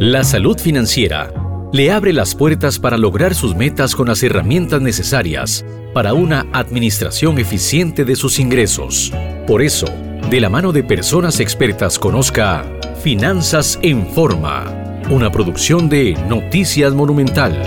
La 0.00 0.22
salud 0.22 0.56
financiera 0.56 1.34
le 1.72 1.90
abre 1.90 2.12
las 2.12 2.36
puertas 2.36 2.78
para 2.78 2.96
lograr 2.96 3.34
sus 3.34 3.56
metas 3.56 3.96
con 3.96 4.06
las 4.06 4.22
herramientas 4.22 4.80
necesarias 4.80 5.64
para 5.92 6.14
una 6.14 6.46
administración 6.52 7.40
eficiente 7.40 8.04
de 8.04 8.14
sus 8.14 8.38
ingresos. 8.38 9.12
Por 9.48 9.60
eso, 9.60 9.86
de 10.30 10.40
la 10.40 10.50
mano 10.50 10.70
de 10.70 10.84
personas 10.84 11.40
expertas 11.40 11.98
conozca 11.98 12.64
Finanzas 13.02 13.76
en 13.82 14.06
Forma, 14.06 15.02
una 15.10 15.32
producción 15.32 15.88
de 15.88 16.12
Noticias 16.28 16.94
Monumental. 16.94 17.60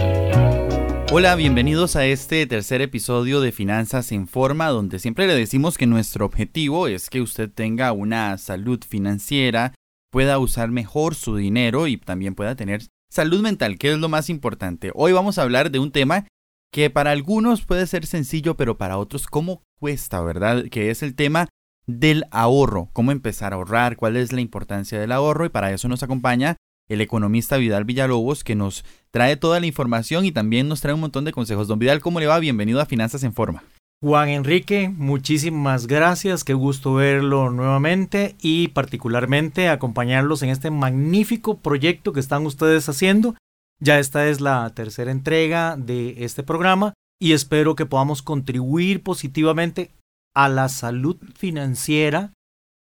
Hola, 1.12 1.36
bienvenidos 1.36 1.98
a 1.98 2.06
este 2.06 2.48
tercer 2.48 2.82
episodio 2.82 3.42
de 3.42 3.52
Finanzas 3.52 4.14
en 4.14 4.30
Forma, 4.30 4.70
donde 4.70 5.00
siempre 5.00 5.28
le 5.28 5.36
decimos 5.36 5.78
que 5.78 5.86
nuestro 5.86 6.28
objetivo 6.28 6.88
es 6.88 7.10
que 7.10 7.20
usted 7.20 7.50
tenga 7.54 7.92
una 7.92 8.38
salud 8.38 8.80
financiera, 8.88 9.74
pueda 10.12 10.38
usar 10.38 10.70
mejor 10.70 11.16
su 11.16 11.36
dinero 11.36 11.88
y 11.88 11.98
también 11.98 12.36
pueda 12.36 12.56
tener 12.56 12.84
Salud 13.12 13.42
mental, 13.42 13.78
que 13.78 13.92
es 13.92 14.00
lo 14.00 14.08
más 14.08 14.30
importante. 14.30 14.90
Hoy 14.96 15.12
vamos 15.12 15.38
a 15.38 15.42
hablar 15.42 15.70
de 15.70 15.80
un 15.80 15.92
tema 15.92 16.28
que 16.72 16.90
para 16.90 17.12
algunos 17.12 17.66
puede 17.66 17.86
ser 17.86 18.06
sencillo, 18.06 18.56
pero 18.56 18.78
para 18.78 18.98
otros 18.98 19.28
cómo 19.28 19.64
cuesta, 19.82 20.22
¿verdad? 20.22 20.64
Que 20.72 20.90
es 20.92 21.04
el 21.04 21.14
tema 21.14 21.50
del 21.86 22.24
ahorro, 22.32 22.90
cómo 22.94 23.12
empezar 23.12 23.52
a 23.52 23.58
ahorrar, 23.58 23.98
cuál 23.98 24.16
es 24.16 24.32
la 24.32 24.40
importancia 24.40 24.98
del 24.98 25.12
ahorro 25.12 25.44
y 25.46 25.50
para 25.50 25.74
eso 25.74 25.90
nos 25.90 26.04
acompaña 26.04 26.56
el 26.88 27.02
economista 27.02 27.58
Vidal 27.58 27.84
Villalobos 27.84 28.46
que 28.46 28.56
nos 28.56 28.86
trae 29.12 29.36
toda 29.36 29.60
la 29.60 29.66
información 29.66 30.24
y 30.24 30.32
también 30.32 30.70
nos 30.70 30.80
trae 30.80 30.94
un 30.94 31.02
montón 31.02 31.26
de 31.26 31.34
consejos. 31.34 31.68
Don 31.68 31.80
Vidal, 31.80 32.00
¿cómo 32.00 32.22
le 32.22 32.28
va? 32.28 32.40
Bienvenido 32.40 32.80
a 32.80 32.86
Finanzas 32.86 33.26
en 33.26 33.34
Forma. 33.34 33.62
Juan 34.04 34.30
Enrique, 34.30 34.90
muchísimas 34.90 35.86
gracias, 35.86 36.44
qué 36.44 36.56
gusto 36.56 36.96
verlo 36.96 37.52
nuevamente 37.52 38.36
y 38.42 38.70
particularmente 38.70 39.70
acompañarlos 39.70 40.42
en 40.42 40.50
este 40.50 40.72
magnífico 40.72 41.60
proyecto 41.60 42.12
que 42.12 42.20
están 42.20 42.48
ustedes 42.48 42.90
haciendo. 42.90 43.36
Ya 43.80 44.00
esta 44.00 44.28
es 44.28 44.42
la 44.42 44.68
tercera 44.74 45.12
entrega 45.12 45.76
de 45.78 46.26
este 46.26 46.42
programa 46.42 46.96
y 47.20 47.34
espero 47.34 47.76
que 47.76 47.86
podamos 47.86 48.24
contribuir 48.24 49.04
positivamente 49.04 49.92
a 50.34 50.50
la 50.50 50.68
salud 50.70 51.18
financiera 51.36 52.34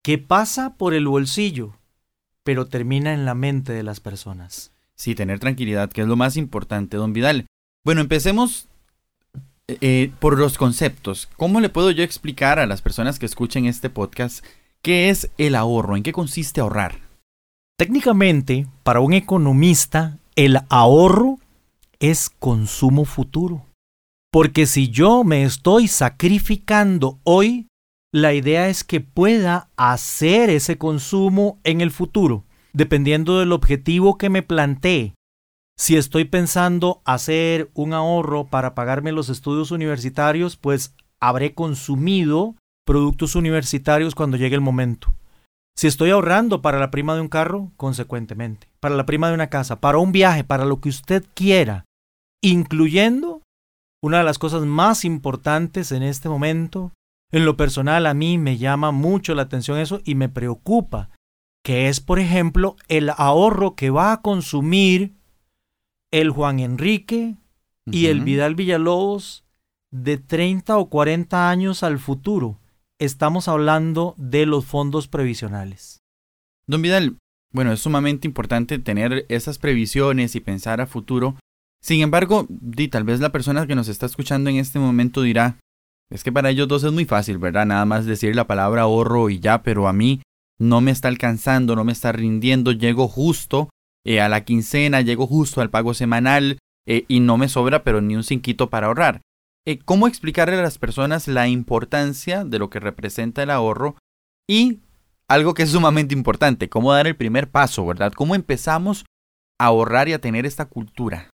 que 0.04 0.18
pasa 0.18 0.76
por 0.76 0.92
el 0.92 1.08
bolsillo, 1.08 1.78
pero 2.44 2.66
termina 2.66 3.14
en 3.14 3.24
la 3.24 3.34
mente 3.34 3.72
de 3.72 3.82
las 3.82 4.00
personas. 4.00 4.70
Sí, 4.96 5.14
tener 5.14 5.38
tranquilidad, 5.38 5.90
que 5.90 6.02
es 6.02 6.08
lo 6.08 6.16
más 6.16 6.36
importante, 6.36 6.98
don 6.98 7.14
Vidal. 7.14 7.46
Bueno, 7.86 8.02
empecemos 8.02 8.68
eh, 9.68 10.12
por 10.20 10.38
los 10.38 10.58
conceptos, 10.58 11.28
¿cómo 11.36 11.60
le 11.60 11.68
puedo 11.68 11.90
yo 11.90 12.04
explicar 12.04 12.60
a 12.60 12.66
las 12.66 12.82
personas 12.82 13.18
que 13.18 13.26
escuchen 13.26 13.66
este 13.66 13.90
podcast 13.90 14.44
qué 14.80 15.10
es 15.10 15.30
el 15.38 15.56
ahorro? 15.56 15.96
¿En 15.96 16.04
qué 16.04 16.12
consiste 16.12 16.60
ahorrar? 16.60 17.00
Técnicamente, 17.76 18.68
para 18.84 19.00
un 19.00 19.12
economista, 19.12 20.18
el 20.36 20.60
ahorro 20.68 21.40
es 21.98 22.30
consumo 22.30 23.04
futuro. 23.04 23.66
Porque 24.30 24.66
si 24.66 24.88
yo 24.88 25.24
me 25.24 25.42
estoy 25.42 25.88
sacrificando 25.88 27.18
hoy, 27.24 27.66
la 28.12 28.34
idea 28.34 28.68
es 28.68 28.84
que 28.84 29.00
pueda 29.00 29.68
hacer 29.76 30.48
ese 30.48 30.78
consumo 30.78 31.58
en 31.64 31.80
el 31.80 31.90
futuro, 31.90 32.44
dependiendo 32.72 33.40
del 33.40 33.50
objetivo 33.50 34.16
que 34.16 34.30
me 34.30 34.42
plantee. 34.42 35.15
Si 35.78 35.96
estoy 35.96 36.24
pensando 36.24 37.02
hacer 37.04 37.70
un 37.74 37.92
ahorro 37.92 38.46
para 38.46 38.74
pagarme 38.74 39.12
los 39.12 39.28
estudios 39.28 39.70
universitarios, 39.70 40.56
pues 40.56 40.94
habré 41.20 41.54
consumido 41.54 42.56
productos 42.86 43.34
universitarios 43.36 44.14
cuando 44.14 44.38
llegue 44.38 44.54
el 44.54 44.62
momento. 44.62 45.14
Si 45.76 45.86
estoy 45.86 46.10
ahorrando 46.10 46.62
para 46.62 46.78
la 46.78 46.90
prima 46.90 47.14
de 47.14 47.20
un 47.20 47.28
carro, 47.28 47.72
consecuentemente, 47.76 48.68
para 48.80 48.96
la 48.96 49.04
prima 49.04 49.28
de 49.28 49.34
una 49.34 49.48
casa, 49.48 49.78
para 49.78 49.98
un 49.98 50.12
viaje, 50.12 50.44
para 50.44 50.64
lo 50.64 50.80
que 50.80 50.88
usted 50.88 51.24
quiera, 51.34 51.84
incluyendo 52.42 53.42
una 54.02 54.18
de 54.18 54.24
las 54.24 54.38
cosas 54.38 54.62
más 54.62 55.04
importantes 55.04 55.92
en 55.92 56.02
este 56.02 56.30
momento, 56.30 56.92
en 57.30 57.44
lo 57.44 57.58
personal 57.58 58.06
a 58.06 58.14
mí 58.14 58.38
me 58.38 58.56
llama 58.56 58.92
mucho 58.92 59.34
la 59.34 59.42
atención 59.42 59.78
eso 59.78 60.00
y 60.04 60.14
me 60.14 60.30
preocupa, 60.30 61.10
que 61.62 61.88
es, 61.88 62.00
por 62.00 62.18
ejemplo, 62.18 62.76
el 62.88 63.10
ahorro 63.10 63.74
que 63.74 63.90
va 63.90 64.12
a 64.12 64.22
consumir 64.22 65.16
el 66.20 66.30
Juan 66.30 66.60
Enrique 66.60 67.36
y 67.84 68.06
el 68.06 68.22
Vidal 68.22 68.54
Villalobos 68.54 69.44
de 69.90 70.16
30 70.16 70.78
o 70.78 70.88
40 70.88 71.50
años 71.50 71.82
al 71.82 71.98
futuro. 71.98 72.58
Estamos 72.98 73.48
hablando 73.48 74.14
de 74.16 74.46
los 74.46 74.64
fondos 74.64 75.08
previsionales. 75.08 76.00
Don 76.66 76.80
Vidal, 76.80 77.18
bueno, 77.52 77.70
es 77.70 77.80
sumamente 77.80 78.26
importante 78.26 78.78
tener 78.78 79.26
esas 79.28 79.58
previsiones 79.58 80.34
y 80.34 80.40
pensar 80.40 80.80
a 80.80 80.86
futuro. 80.86 81.36
Sin 81.82 82.00
embargo, 82.00 82.46
di, 82.48 82.88
tal 82.88 83.04
vez 83.04 83.20
la 83.20 83.30
persona 83.30 83.66
que 83.66 83.74
nos 83.74 83.88
está 83.88 84.06
escuchando 84.06 84.48
en 84.48 84.56
este 84.56 84.78
momento 84.78 85.20
dirá, 85.20 85.58
es 86.10 86.24
que 86.24 86.32
para 86.32 86.48
ellos 86.48 86.66
dos 86.66 86.82
es 86.84 86.92
muy 86.92 87.04
fácil, 87.04 87.36
¿verdad? 87.36 87.66
Nada 87.66 87.84
más 87.84 88.06
decir 88.06 88.34
la 88.34 88.46
palabra 88.46 88.82
ahorro 88.82 89.28
y 89.28 89.38
ya, 89.38 89.62
pero 89.62 89.86
a 89.86 89.92
mí 89.92 90.22
no 90.58 90.80
me 90.80 90.92
está 90.92 91.08
alcanzando, 91.08 91.76
no 91.76 91.84
me 91.84 91.92
está 91.92 92.10
rindiendo, 92.12 92.72
llego 92.72 93.06
justo 93.06 93.68
eh, 94.06 94.20
a 94.20 94.28
la 94.28 94.44
quincena, 94.44 95.00
llego 95.00 95.26
justo 95.26 95.60
al 95.60 95.70
pago 95.70 95.92
semanal 95.92 96.58
eh, 96.86 97.04
y 97.08 97.18
no 97.18 97.36
me 97.36 97.48
sobra 97.48 97.82
pero 97.82 98.00
ni 98.00 98.14
un 98.14 98.22
cinquito 98.22 98.70
para 98.70 98.86
ahorrar. 98.86 99.20
Eh, 99.66 99.80
¿Cómo 99.84 100.06
explicarle 100.06 100.56
a 100.56 100.62
las 100.62 100.78
personas 100.78 101.26
la 101.26 101.48
importancia 101.48 102.44
de 102.44 102.60
lo 102.60 102.70
que 102.70 102.78
representa 102.78 103.42
el 103.42 103.50
ahorro 103.50 103.96
y 104.48 104.78
algo 105.28 105.54
que 105.54 105.64
es 105.64 105.72
sumamente 105.72 106.14
importante, 106.14 106.68
cómo 106.68 106.92
dar 106.92 107.08
el 107.08 107.16
primer 107.16 107.50
paso, 107.50 107.84
¿verdad? 107.84 108.12
¿Cómo 108.12 108.36
empezamos 108.36 109.04
a 109.58 109.66
ahorrar 109.66 110.08
y 110.08 110.12
a 110.12 110.20
tener 110.20 110.46
esta 110.46 110.66
cultura? 110.66 111.30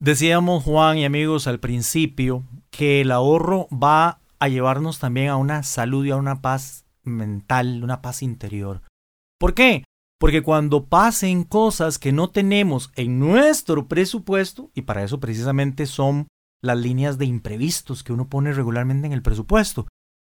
Decíamos, 0.00 0.64
Juan 0.64 0.98
y 0.98 1.04
amigos, 1.04 1.46
al 1.46 1.60
principio 1.60 2.42
que 2.70 3.02
el 3.02 3.12
ahorro 3.12 3.68
va 3.70 4.18
a 4.40 4.48
llevarnos 4.48 4.98
también 4.98 5.28
a 5.28 5.36
una 5.36 5.62
salud 5.62 6.04
y 6.04 6.10
a 6.10 6.16
una 6.16 6.42
paz 6.42 6.84
mental, 7.04 7.84
una 7.84 8.02
paz 8.02 8.24
interior. 8.24 8.82
¿Por 9.38 9.54
qué? 9.54 9.84
Porque 10.22 10.44
cuando 10.44 10.84
pasen 10.84 11.42
cosas 11.42 11.98
que 11.98 12.12
no 12.12 12.30
tenemos 12.30 12.92
en 12.94 13.18
nuestro 13.18 13.88
presupuesto, 13.88 14.70
y 14.72 14.82
para 14.82 15.02
eso 15.02 15.18
precisamente 15.18 15.84
son 15.86 16.28
las 16.62 16.78
líneas 16.78 17.18
de 17.18 17.24
imprevistos 17.24 18.04
que 18.04 18.12
uno 18.12 18.28
pone 18.28 18.52
regularmente 18.52 19.08
en 19.08 19.14
el 19.14 19.22
presupuesto, 19.22 19.88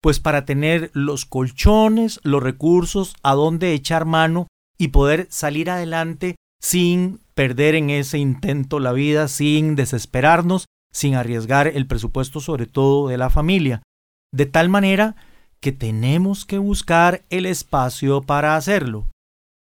pues 0.02 0.20
para 0.20 0.44
tener 0.44 0.90
los 0.96 1.26
colchones, 1.26 2.20
los 2.24 2.42
recursos, 2.42 3.16
a 3.22 3.36
dónde 3.36 3.74
echar 3.74 4.06
mano 4.06 4.48
y 4.76 4.88
poder 4.88 5.28
salir 5.30 5.70
adelante 5.70 6.36
sin 6.60 7.20
perder 7.36 7.76
en 7.76 7.92
ese 7.92 8.18
intento 8.18 8.80
la 8.80 8.92
vida, 8.92 9.28
sin 9.28 9.76
desesperarnos, 9.76 10.66
sin 10.92 11.14
arriesgar 11.14 11.68
el 11.68 11.86
presupuesto 11.86 12.40
sobre 12.40 12.66
todo 12.66 13.08
de 13.08 13.20
la 13.20 13.30
familia. 13.30 13.84
De 14.34 14.48
tal 14.48 14.68
manera 14.68 15.16
que 15.60 15.72
tenemos 15.72 16.44
que 16.44 16.58
buscar 16.58 17.24
el 17.30 17.46
espacio 17.46 18.24
para 18.24 18.56
hacerlo 18.56 19.10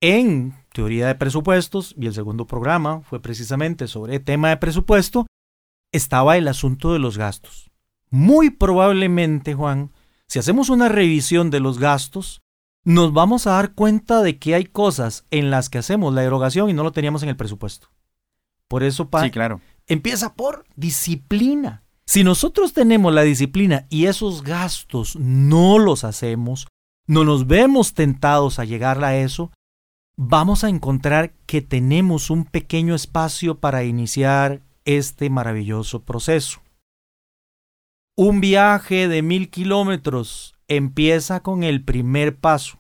en 0.03 0.55
teoría 0.73 1.07
de 1.07 1.15
presupuestos, 1.15 1.95
y 1.97 2.07
el 2.07 2.13
segundo 2.13 2.47
programa 2.47 3.01
fue 3.03 3.23
precisamente 3.23 3.87
sobre 3.87 4.21
tema 4.21 4.51
de 4.51 4.57
presupuesto, 4.59 5.27
estaba 5.93 6.37
el 6.37 6.49
asunto 6.49 6.93
de 6.93 6.99
los 6.99 7.17
gastos. 7.17 7.71
Muy 8.11 8.51
probablemente, 8.51 9.55
Juan, 9.55 9.93
si 10.27 10.39
hacemos 10.39 10.71
una 10.71 10.89
revisión 10.89 11.51
de 11.51 11.61
los 11.61 11.79
gastos, 11.79 12.43
nos 12.85 13.13
vamos 13.13 13.47
a 13.47 13.53
dar 13.53 13.75
cuenta 13.75 14.23
de 14.23 14.39
que 14.39 14.57
hay 14.57 14.65
cosas 14.65 15.25
en 15.31 15.51
las 15.51 15.71
que 15.71 15.79
hacemos 15.79 16.13
la 16.13 16.25
erogación 16.25 16.69
y 16.69 16.73
no 16.73 16.83
lo 16.83 16.93
teníamos 16.93 17.23
en 17.23 17.29
el 17.29 17.37
presupuesto. 17.37 17.89
Por 18.67 18.83
eso, 18.83 19.09
sí, 19.23 19.31
claro. 19.31 19.61
empieza 19.87 20.35
por 20.35 20.65
disciplina. 20.75 21.85
Si 22.07 22.25
nosotros 22.25 22.73
tenemos 22.73 23.15
la 23.15 23.23
disciplina 23.23 23.87
y 23.89 24.07
esos 24.07 24.43
gastos 24.43 25.15
no 25.15 25.79
los 25.79 26.03
hacemos, 26.03 26.67
no 27.07 27.25
nos 27.25 27.47
vemos 27.47 27.95
tentados 27.95 28.59
a 28.59 28.65
llegar 28.65 29.03
a 29.05 29.17
eso, 29.17 29.53
vamos 30.29 30.63
a 30.63 30.69
encontrar 30.69 31.33
que 31.47 31.63
tenemos 31.63 32.31
un 32.31 32.45
pequeño 32.45 32.95
espacio 32.95 33.59
para 33.59 33.83
iniciar 33.83 34.63
este 34.85 35.31
maravilloso 35.31 36.05
proceso. 36.05 36.61
Un 38.17 38.41
viaje 38.41 39.09
de 39.09 39.23
mil 39.23 39.51
kilómetros 39.51 40.55
empieza 40.69 41.43
con 41.43 41.65
el 41.65 41.85
primer 41.85 42.37
paso. 42.37 42.79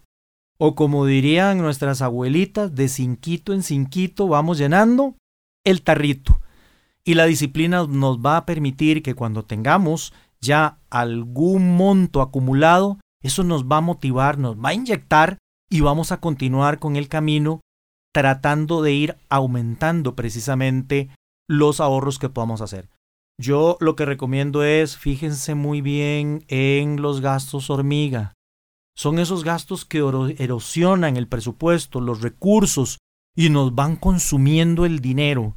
O 0.56 0.76
como 0.76 1.04
dirían 1.04 1.58
nuestras 1.58 2.00
abuelitas, 2.00 2.76
de 2.76 2.88
cinquito 2.88 3.52
en 3.52 3.64
cinquito 3.64 4.28
vamos 4.28 4.58
llenando 4.58 5.16
el 5.64 5.82
tarrito. 5.82 6.40
Y 7.04 7.14
la 7.14 7.24
disciplina 7.24 7.84
nos 7.88 8.18
va 8.18 8.36
a 8.36 8.46
permitir 8.46 9.02
que 9.02 9.14
cuando 9.14 9.44
tengamos 9.44 10.12
ya 10.40 10.78
algún 10.90 11.76
monto 11.76 12.20
acumulado, 12.20 13.00
eso 13.20 13.42
nos 13.42 13.64
va 13.64 13.78
a 13.78 13.80
motivar, 13.80 14.38
nos 14.38 14.56
va 14.56 14.68
a 14.68 14.74
inyectar 14.74 15.38
y 15.72 15.80
vamos 15.80 16.12
a 16.12 16.20
continuar 16.20 16.78
con 16.78 16.96
el 16.96 17.08
camino 17.08 17.62
tratando 18.12 18.82
de 18.82 18.92
ir 18.92 19.16
aumentando 19.30 20.14
precisamente 20.14 21.08
los 21.48 21.80
ahorros 21.80 22.18
que 22.18 22.28
podamos 22.28 22.60
hacer. 22.60 22.90
Yo 23.38 23.78
lo 23.80 23.96
que 23.96 24.04
recomiendo 24.04 24.64
es, 24.64 24.98
fíjense 24.98 25.54
muy 25.54 25.80
bien 25.80 26.44
en 26.48 27.00
los 27.00 27.22
gastos 27.22 27.70
hormiga. 27.70 28.34
Son 28.94 29.18
esos 29.18 29.44
gastos 29.44 29.86
que 29.86 30.00
erosionan 30.36 31.16
el 31.16 31.26
presupuesto, 31.26 32.02
los 32.02 32.20
recursos, 32.20 32.98
y 33.34 33.48
nos 33.48 33.74
van 33.74 33.96
consumiendo 33.96 34.84
el 34.84 35.00
dinero. 35.00 35.56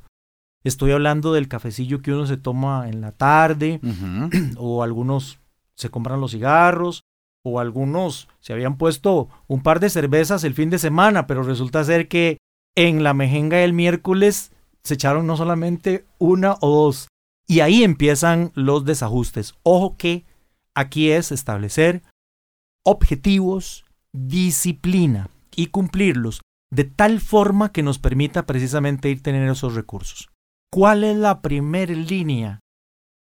Estoy 0.64 0.94
hablando 0.94 1.34
del 1.34 1.50
cafecillo 1.50 2.02
que 2.02 2.14
uno 2.14 2.26
se 2.26 2.38
toma 2.38 2.88
en 2.88 3.02
la 3.02 3.12
tarde, 3.12 3.82
o 4.58 4.82
algunos 4.82 5.40
se 5.76 5.90
compran 5.90 6.22
los 6.22 6.32
cigarros, 6.32 7.04
o 7.46 7.60
algunos 7.60 8.28
se 8.40 8.54
habían 8.54 8.78
puesto 8.78 9.30
un 9.48 9.62
par 9.62 9.80
de 9.80 9.92
cervezas 9.92 10.44
el 10.44 10.56
fin 10.56 10.72
de 10.72 10.80
semana, 10.80 11.28
pero 11.28 11.44
resulta 11.44 11.84
ser 11.84 12.08
que 12.08 12.40
en 12.76 13.04
la 13.04 13.14
mejenga 13.14 13.58
del 13.58 13.72
miércoles 13.72 14.52
se 14.84 14.96
echaron 14.96 15.28
no 15.28 15.38
solamente 15.38 16.06
una 16.18 16.56
o 16.60 16.70
dos. 16.70 17.08
Y 17.48 17.60
ahí 17.60 17.84
empiezan 17.84 18.52
los 18.56 18.84
desajustes. 18.84 19.54
Ojo 19.62 19.96
que 19.96 20.26
aquí 20.74 21.12
es 21.12 21.32
establecer 21.32 22.02
objetivos, 22.84 23.86
disciplina 24.12 25.30
y 25.56 25.68
cumplirlos 25.68 26.42
de 26.72 26.84
tal 26.86 27.22
forma 27.22 27.72
que 27.72 27.84
nos 27.84 28.00
permita 28.00 28.48
precisamente 28.48 29.10
ir 29.10 29.22
tener 29.22 29.48
esos 29.48 29.76
recursos. 29.76 30.30
¿Cuál 30.72 31.04
es 31.04 31.16
la 31.16 31.42
primera 31.42 31.94
línea 31.94 32.60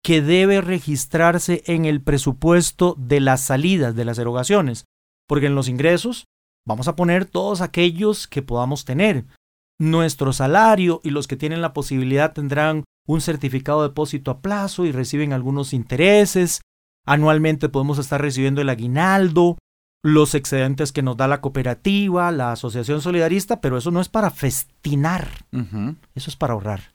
que 0.03 0.21
debe 0.21 0.61
registrarse 0.61 1.63
en 1.67 1.85
el 1.85 2.03
presupuesto 2.03 2.97
de 2.99 3.21
las 3.21 3.43
salidas 3.43 3.95
de 3.95 4.05
las 4.05 4.19
erogaciones? 4.19 4.85
Porque 5.29 5.47
en 5.47 5.55
los 5.55 5.69
ingresos 5.69 6.27
vamos 6.67 6.89
a 6.89 6.97
poner 6.97 7.25
todos 7.25 7.61
aquellos 7.61 8.27
que 8.27 8.43
podamos 8.43 8.85
tener. 8.85 9.27
Nuestro 9.79 10.33
salario 10.33 11.01
y 11.03 11.11
los 11.11 11.27
que 11.27 11.37
tienen 11.37 11.63
la 11.63 11.73
posibilidad 11.73 12.33
tendrán 12.33 12.85
un 13.07 13.21
certificado 13.21 13.83
de 13.83 13.89
depósito 13.89 14.31
a 14.31 14.41
plazo 14.41 14.85
y 14.85 14.93
reciben 14.93 15.33
algunos 15.33 15.73
intereses. 15.73 16.61
Anualmente 17.05 17.69
podemos 17.69 17.99
estar 17.99 18.21
recibiendo 18.21 18.61
el 18.61 18.69
aguinaldo, 18.69 19.59
los 20.05 20.35
excedentes 20.35 20.93
que 20.93 21.03
nos 21.03 21.17
da 21.17 21.29
la 21.29 21.41
cooperativa, 21.41 22.31
la 22.31 22.53
asociación 22.53 23.01
solidarista, 23.01 23.61
pero 23.61 23.77
eso 23.77 23.91
no 23.91 24.01
es 24.01 24.09
para 24.09 24.31
festinar, 24.31 25.29
eso 26.15 26.31
es 26.31 26.37
para 26.37 26.55
ahorrar. 26.55 26.95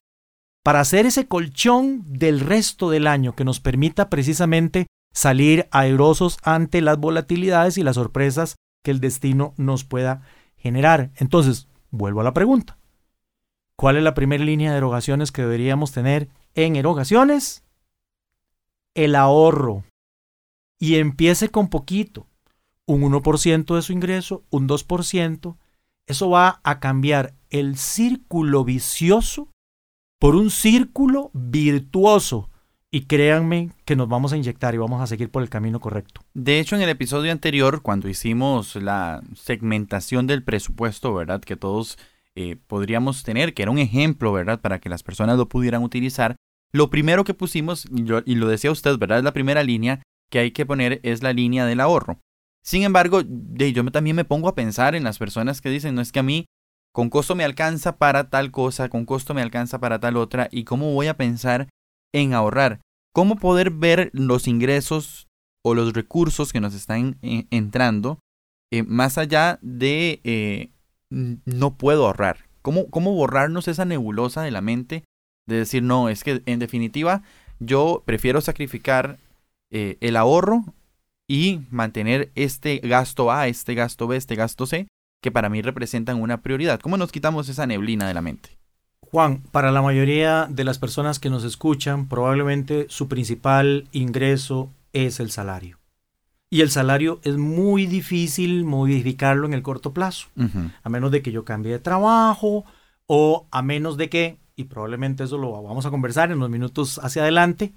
Para 0.67 0.81
hacer 0.81 1.05
ese 1.05 1.29
colchón 1.29 2.03
del 2.05 2.41
resto 2.41 2.89
del 2.89 3.07
año 3.07 3.33
que 3.37 3.45
nos 3.45 3.61
permita 3.61 4.09
precisamente 4.09 4.87
salir 5.13 5.69
airosos 5.71 6.39
ante 6.43 6.81
las 6.81 6.97
volatilidades 6.97 7.77
y 7.77 7.83
las 7.83 7.95
sorpresas 7.95 8.57
que 8.83 8.91
el 8.91 8.99
destino 8.99 9.53
nos 9.55 9.85
pueda 9.85 10.23
generar. 10.57 11.11
Entonces, 11.15 11.69
vuelvo 11.89 12.19
a 12.19 12.25
la 12.25 12.33
pregunta. 12.33 12.77
¿Cuál 13.77 13.95
es 13.95 14.03
la 14.03 14.13
primera 14.13 14.43
línea 14.43 14.71
de 14.71 14.79
erogaciones 14.79 15.31
que 15.31 15.43
deberíamos 15.43 15.93
tener 15.93 16.27
en 16.53 16.75
erogaciones? 16.75 17.63
El 18.93 19.15
ahorro. 19.15 19.85
Y 20.79 20.95
empiece 20.95 21.47
con 21.47 21.69
poquito, 21.69 22.27
un 22.85 23.03
1% 23.03 23.73
de 23.73 23.81
su 23.81 23.93
ingreso, 23.93 24.43
un 24.49 24.67
2%. 24.67 25.55
Eso 26.07 26.29
va 26.29 26.59
a 26.65 26.81
cambiar 26.81 27.35
el 27.51 27.77
círculo 27.77 28.65
vicioso 28.65 29.47
por 30.19 30.35
un 30.35 30.49
círculo 30.49 31.31
virtuoso. 31.33 32.49
Y 32.89 33.01
créanme 33.01 33.71
que 33.83 33.97
nos 33.97 34.07
vamos 34.07 34.31
a 34.31 34.37
inyectar 34.37 34.73
y 34.73 34.77
vamos 34.77 35.01
a 35.01 35.07
seguir 35.07 35.29
por 35.29 35.43
el 35.43 35.49
camino 35.49 35.79
correcto. 35.81 36.21
De 36.33 36.59
hecho, 36.59 36.75
en 36.75 36.81
el 36.81 36.89
episodio 36.89 37.33
anterior, 37.33 37.81
cuando 37.81 38.07
hicimos 38.07 38.75
la 38.77 39.21
segmentación 39.35 40.25
del 40.25 40.43
presupuesto, 40.43 41.13
¿verdad? 41.13 41.41
Que 41.41 41.57
todos 41.57 41.97
eh, 42.35 42.55
podríamos 42.67 43.23
tener, 43.23 43.53
que 43.53 43.63
era 43.63 43.71
un 43.71 43.77
ejemplo, 43.77 44.31
¿verdad? 44.31 44.61
Para 44.61 44.79
que 44.79 44.89
las 44.89 45.03
personas 45.03 45.37
lo 45.37 45.49
pudieran 45.49 45.83
utilizar. 45.83 46.37
Lo 46.71 46.89
primero 46.89 47.25
que 47.25 47.33
pusimos, 47.33 47.87
y 48.25 48.35
lo 48.35 48.47
decía 48.47 48.71
usted, 48.71 48.97
¿verdad? 48.97 49.21
La 49.21 49.33
primera 49.33 49.63
línea 49.63 50.01
que 50.29 50.39
hay 50.39 50.51
que 50.51 50.65
poner 50.65 51.01
es 51.03 51.23
la 51.23 51.33
línea 51.33 51.65
del 51.65 51.81
ahorro. 51.81 52.19
Sin 52.63 52.83
embargo, 52.83 53.21
yo 53.21 53.91
también 53.91 54.15
me 54.15 54.25
pongo 54.25 54.49
a 54.49 54.55
pensar 54.55 54.95
en 54.95 55.03
las 55.03 55.17
personas 55.17 55.61
que 55.61 55.69
dicen, 55.69 55.95
no 55.95 56.01
es 56.01 56.11
que 56.11 56.19
a 56.19 56.23
mí 56.23 56.45
con 56.97 57.11
costo 57.11 57.35
me 57.35 57.43
alcanza 57.43 57.97
para 57.97 58.31
tal 58.31 58.49
cosa, 58.49 58.89
con 58.89 59.05
costo 59.05 59.35
me 59.35 59.43
alcanza 59.43 59.77
para 59.77 59.99
tal 59.99 60.17
otra, 60.17 60.49
y 60.51 60.63
cómo 60.63 60.95
voy 60.95 61.05
a 61.05 61.15
pensar 61.15 61.69
en 62.11 62.33
ahorrar. 62.33 62.81
¿Cómo 63.13 63.35
poder 63.35 63.69
ver 63.69 64.09
los 64.13 64.47
ingresos 64.47 65.27
o 65.63 65.75
los 65.75 65.93
recursos 65.93 66.51
que 66.51 66.59
nos 66.59 66.73
están 66.73 67.19
eh, 67.21 67.45
entrando 67.51 68.17
eh, 68.73 68.81
más 68.81 69.19
allá 69.19 69.59
de 69.61 70.71
no 71.11 71.77
puedo 71.77 72.07
ahorrar? 72.07 72.45
¿Cómo, 72.63 72.89
¿Cómo 72.89 73.13
borrarnos 73.13 73.67
esa 73.67 73.85
nebulosa 73.85 74.41
de 74.41 74.49
la 74.49 74.61
mente 74.61 75.03
de 75.45 75.57
decir, 75.57 75.83
no, 75.83 76.09
es 76.09 76.23
que 76.23 76.41
en 76.47 76.57
definitiva 76.57 77.21
yo 77.59 78.01
prefiero 78.07 78.41
sacrificar 78.41 79.19
eh, 79.69 79.97
el 80.01 80.15
ahorro 80.15 80.63
y 81.27 81.59
mantener 81.69 82.31
este 82.33 82.79
gasto 82.79 83.31
A, 83.31 83.47
este 83.47 83.75
gasto 83.75 84.07
B, 84.07 84.17
este 84.17 84.33
gasto 84.33 84.65
C, 84.65 84.87
que 85.21 85.31
para 85.31 85.49
mí 85.49 85.61
representan 85.61 86.21
una 86.21 86.41
prioridad. 86.41 86.79
¿Cómo 86.79 86.97
nos 86.97 87.11
quitamos 87.11 87.49
esa 87.49 87.65
neblina 87.65 88.07
de 88.07 88.13
la 88.13 88.21
mente? 88.21 88.57
Juan, 89.01 89.41
para 89.51 89.71
la 89.71 89.81
mayoría 89.81 90.47
de 90.49 90.63
las 90.63 90.79
personas 90.79 91.19
que 91.19 91.29
nos 91.29 91.43
escuchan, 91.43 92.07
probablemente 92.07 92.87
su 92.89 93.07
principal 93.07 93.87
ingreso 93.91 94.71
es 94.93 95.19
el 95.19 95.31
salario 95.31 95.79
y 96.49 96.61
el 96.61 96.71
salario 96.71 97.19
es 97.23 97.37
muy 97.37 97.87
difícil 97.87 98.63
modificarlo 98.63 99.45
en 99.47 99.53
el 99.53 99.63
corto 99.63 99.93
plazo, 99.93 100.27
a 100.83 100.89
menos 100.89 101.11
de 101.11 101.21
que 101.21 101.31
yo 101.31 101.43
cambie 101.43 101.73
de 101.73 101.79
trabajo 101.79 102.63
o 103.05 103.47
a 103.51 103.61
menos 103.61 103.97
de 103.97 104.09
que, 104.09 104.37
y 104.55 104.65
probablemente 104.65 105.25
eso 105.25 105.37
lo 105.37 105.61
vamos 105.61 105.85
a 105.85 105.89
conversar 105.89 106.31
en 106.31 106.39
los 106.39 106.49
minutos 106.49 106.99
hacia 107.03 107.23
adelante, 107.23 107.73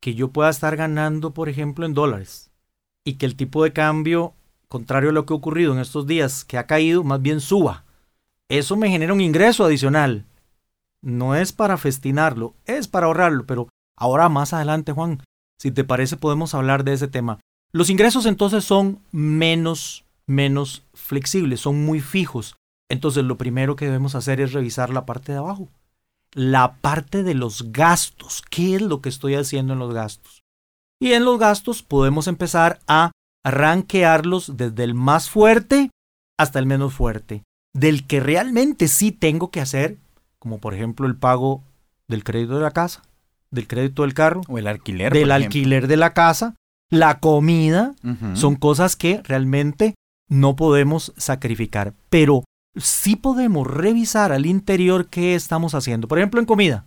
que 0.00 0.14
yo 0.14 0.28
pueda 0.28 0.50
estar 0.50 0.76
ganando, 0.76 1.32
por 1.32 1.48
ejemplo, 1.48 1.86
en 1.86 1.94
dólares 1.94 2.52
y 3.04 3.14
que 3.14 3.26
el 3.26 3.36
tipo 3.36 3.64
de 3.64 3.72
cambio, 3.72 4.34
contrario 4.68 5.10
a 5.10 5.12
lo 5.12 5.26
que 5.26 5.32
ha 5.32 5.36
ocurrido 5.36 5.72
en 5.72 5.80
estos 5.80 6.06
días, 6.06 6.44
que 6.44 6.58
ha 6.58 6.66
caído, 6.66 7.04
más 7.04 7.20
bien 7.20 7.40
suba. 7.40 7.84
Eso 8.48 8.76
me 8.76 8.90
genera 8.90 9.12
un 9.12 9.20
ingreso 9.20 9.64
adicional. 9.64 10.24
No 11.02 11.34
es 11.34 11.52
para 11.52 11.76
festinarlo, 11.76 12.54
es 12.64 12.88
para 12.88 13.06
ahorrarlo, 13.06 13.46
pero 13.46 13.68
ahora 13.96 14.28
más 14.28 14.52
adelante, 14.52 14.92
Juan, 14.92 15.22
si 15.58 15.70
te 15.70 15.84
parece 15.84 16.16
podemos 16.16 16.54
hablar 16.54 16.84
de 16.84 16.92
ese 16.92 17.08
tema. 17.08 17.40
Los 17.72 17.90
ingresos 17.90 18.26
entonces 18.26 18.64
son 18.64 19.00
menos, 19.12 20.04
menos 20.26 20.84
flexibles, 20.94 21.60
son 21.60 21.84
muy 21.84 22.00
fijos. 22.00 22.56
Entonces 22.88 23.24
lo 23.24 23.36
primero 23.36 23.76
que 23.76 23.84
debemos 23.84 24.14
hacer 24.14 24.40
es 24.40 24.52
revisar 24.52 24.90
la 24.90 25.04
parte 25.04 25.32
de 25.32 25.38
abajo. 25.38 25.68
La 26.32 26.76
parte 26.76 27.22
de 27.22 27.34
los 27.34 27.72
gastos. 27.72 28.42
¿Qué 28.48 28.76
es 28.76 28.82
lo 28.82 29.02
que 29.02 29.08
estoy 29.08 29.34
haciendo 29.34 29.74
en 29.74 29.78
los 29.78 29.92
gastos? 29.92 30.42
Y 31.00 31.12
en 31.12 31.24
los 31.24 31.38
gastos 31.38 31.82
podemos 31.82 32.26
empezar 32.26 32.80
a 32.88 33.12
ranquearlos 33.50 34.56
desde 34.56 34.84
el 34.84 34.94
más 34.94 35.30
fuerte 35.30 35.90
hasta 36.38 36.58
el 36.58 36.66
menos 36.66 36.94
fuerte. 36.94 37.42
Del 37.74 38.06
que 38.06 38.20
realmente 38.20 38.88
sí 38.88 39.12
tengo 39.12 39.50
que 39.50 39.60
hacer, 39.60 39.98
como 40.38 40.58
por 40.58 40.74
ejemplo 40.74 41.06
el 41.06 41.16
pago 41.16 41.62
del 42.06 42.24
crédito 42.24 42.56
de 42.56 42.62
la 42.62 42.70
casa, 42.70 43.02
del 43.50 43.66
crédito 43.66 44.02
del 44.02 44.14
carro, 44.14 44.42
o 44.48 44.58
el 44.58 44.66
alquiler. 44.66 45.12
Del 45.12 45.30
alquiler 45.30 45.86
de 45.86 45.96
la 45.96 46.14
casa, 46.14 46.54
la 46.90 47.18
comida, 47.20 47.94
son 48.34 48.56
cosas 48.56 48.96
que 48.96 49.20
realmente 49.22 49.94
no 50.28 50.56
podemos 50.56 51.12
sacrificar, 51.16 51.94
pero 52.08 52.44
sí 52.76 53.16
podemos 53.16 53.66
revisar 53.66 54.32
al 54.32 54.46
interior 54.46 55.08
qué 55.08 55.34
estamos 55.34 55.74
haciendo. 55.74 56.08
Por 56.08 56.18
ejemplo, 56.18 56.40
en 56.40 56.46
comida. 56.46 56.84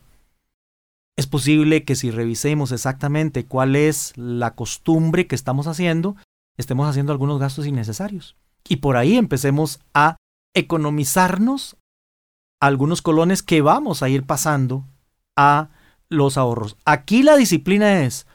Es 1.17 1.27
posible 1.27 1.83
que 1.83 1.95
si 1.95 2.09
revisemos 2.09 2.71
exactamente 2.71 3.45
cuál 3.45 3.75
es 3.75 4.13
la 4.15 4.55
costumbre 4.55 5.27
que 5.27 5.35
estamos 5.35 5.67
haciendo, 5.67 6.15
estemos 6.57 6.87
haciendo 6.87 7.11
algunos 7.11 7.39
gastos 7.39 7.65
innecesarios. 7.65 8.35
Y 8.67 8.77
por 8.77 8.97
ahí 8.97 9.17
empecemos 9.17 9.79
a 9.93 10.17
economizarnos 10.53 11.77
algunos 12.59 13.01
colones 13.01 13.41
que 13.41 13.61
vamos 13.61 14.03
a 14.03 14.09
ir 14.09 14.23
pasando 14.23 14.85
a 15.35 15.69
los 16.09 16.37
ahorros. 16.37 16.77
Aquí 16.85 17.23
la 17.23 17.35
disciplina 17.35 18.03
es, 18.03 18.27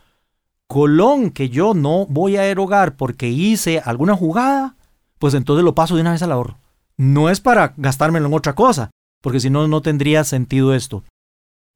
colón 0.67 1.31
que 1.31 1.49
yo 1.49 1.75
no 1.75 2.07
voy 2.07 2.37
a 2.37 2.47
erogar 2.47 2.97
porque 2.97 3.29
hice 3.29 3.81
alguna 3.81 4.17
jugada, 4.17 4.77
pues 5.19 5.35
entonces 5.35 5.65
lo 5.65 5.75
paso 5.75 5.95
de 5.95 6.01
una 6.01 6.13
vez 6.13 6.23
al 6.23 6.33
ahorro. 6.33 6.59
No 6.97 7.31
es 7.31 7.41
para 7.41 7.75
gastármelo 7.77 8.27
en 8.27 8.35
otra 8.35 8.55
cosa, 8.55 8.91
porque 9.23 9.41
si 9.41 9.51
no, 9.51 9.69
no 9.69 9.83
tendría 9.83 10.25
sentido 10.25 10.75
esto. 10.75 11.05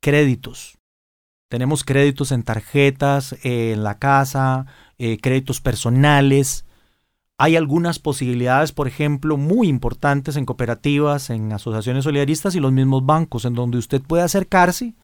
Créditos. 0.03 0.79
Tenemos 1.49 1.85
créditos 1.85 2.33
en 2.33 2.43
tarjetas, 2.43 3.37
en 3.43 3.83
la 3.83 3.99
casa, 3.99 4.67
eh, 5.03 5.17
créditos 5.19 5.63
personales. 5.63 6.67
Hay 7.39 7.57
algunas 7.57 7.99
posibilidades, 7.99 8.73
por 8.73 8.87
ejemplo, 8.87 9.39
muy 9.39 9.67
importantes 9.67 10.37
en 10.37 10.45
cooperativas, 10.45 11.31
en 11.31 11.51
asociaciones 11.55 12.05
solidaristas 12.05 12.55
y 12.55 12.61
los 12.61 12.71
mismos 12.71 13.07
bancos, 13.07 13.47
en 13.47 13.55
donde 13.55 13.79
usted 13.79 14.03
puede 14.03 14.25
acercarse 14.25 14.95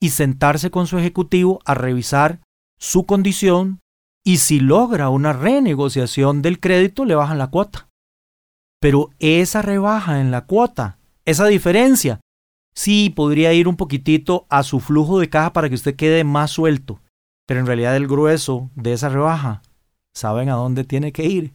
y 0.00 0.10
sentarse 0.10 0.70
con 0.70 0.86
su 0.86 0.96
ejecutivo 0.96 1.58
a 1.64 1.74
revisar 1.74 2.38
su 2.78 3.04
condición 3.04 3.80
y 4.24 4.36
si 4.36 4.60
logra 4.60 5.08
una 5.08 5.32
renegociación 5.32 6.40
del 6.40 6.60
crédito 6.60 7.04
le 7.04 7.16
bajan 7.16 7.38
la 7.38 7.48
cuota. 7.48 7.88
Pero 8.80 9.10
esa 9.18 9.60
rebaja 9.60 10.20
en 10.20 10.30
la 10.30 10.42
cuota, 10.42 10.98
esa 11.24 11.46
diferencia, 11.46 12.20
sí 12.76 13.10
podría 13.10 13.52
ir 13.52 13.66
un 13.66 13.76
poquitito 13.76 14.46
a 14.50 14.62
su 14.62 14.78
flujo 14.78 15.18
de 15.18 15.28
caja 15.28 15.52
para 15.52 15.68
que 15.68 15.74
usted 15.74 15.96
quede 15.96 16.22
más 16.22 16.52
suelto. 16.52 17.00
Pero 17.46 17.60
en 17.60 17.66
realidad 17.66 17.96
el 17.96 18.08
grueso 18.08 18.70
de 18.74 18.92
esa 18.92 19.08
rebaja, 19.08 19.62
¿saben 20.14 20.48
a 20.48 20.54
dónde 20.54 20.84
tiene 20.84 21.12
que 21.12 21.24
ir? 21.24 21.52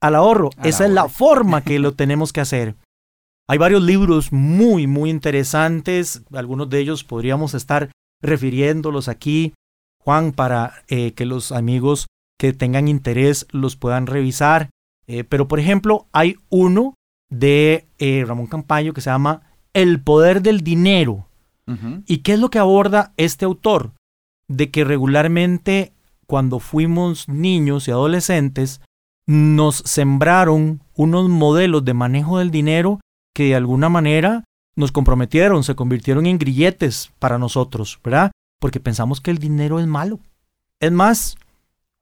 Al 0.00 0.14
ahorro. 0.14 0.50
esa 0.62 0.84
es 0.84 0.90
la 0.90 1.08
forma 1.08 1.62
que 1.62 1.78
lo 1.80 1.92
tenemos 1.94 2.32
que 2.32 2.40
hacer. 2.40 2.76
Hay 3.48 3.58
varios 3.58 3.82
libros 3.82 4.32
muy, 4.32 4.86
muy 4.86 5.10
interesantes. 5.10 6.22
Algunos 6.32 6.70
de 6.70 6.78
ellos 6.78 7.04
podríamos 7.04 7.54
estar 7.54 7.90
refiriéndolos 8.20 9.08
aquí, 9.08 9.52
Juan, 9.98 10.32
para 10.32 10.84
eh, 10.88 11.12
que 11.12 11.26
los 11.26 11.52
amigos 11.52 12.06
que 12.38 12.52
tengan 12.52 12.88
interés 12.88 13.46
los 13.50 13.76
puedan 13.76 14.06
revisar. 14.06 14.70
Eh, 15.06 15.24
pero, 15.24 15.48
por 15.48 15.60
ejemplo, 15.60 16.06
hay 16.12 16.36
uno 16.48 16.94
de 17.30 17.86
eh, 17.98 18.24
Ramón 18.26 18.46
Campaño 18.46 18.92
que 18.92 19.00
se 19.00 19.10
llama 19.10 19.42
El 19.72 20.00
poder 20.00 20.42
del 20.42 20.62
dinero. 20.62 21.26
¿Y 22.06 22.18
qué 22.18 22.34
es 22.34 22.38
lo 22.38 22.50
que 22.50 22.58
aborda 22.58 23.14
este 23.16 23.46
autor? 23.46 23.92
De 24.52 24.70
que 24.70 24.84
regularmente 24.84 25.92
cuando 26.26 26.60
fuimos 26.60 27.26
niños 27.28 27.88
y 27.88 27.90
adolescentes 27.90 28.82
nos 29.26 29.76
sembraron 29.76 30.82
unos 30.94 31.28
modelos 31.28 31.84
de 31.84 31.94
manejo 31.94 32.38
del 32.38 32.50
dinero 32.50 33.00
que 33.34 33.44
de 33.44 33.54
alguna 33.54 33.88
manera 33.88 34.44
nos 34.76 34.92
comprometieron, 34.92 35.64
se 35.64 35.74
convirtieron 35.74 36.26
en 36.26 36.38
grilletes 36.38 37.10
para 37.18 37.38
nosotros, 37.38 37.98
¿verdad? 38.04 38.30
Porque 38.60 38.78
pensamos 38.78 39.20
que 39.22 39.30
el 39.30 39.38
dinero 39.38 39.80
es 39.80 39.86
malo. 39.86 40.20
Es 40.80 40.92
más, 40.92 41.36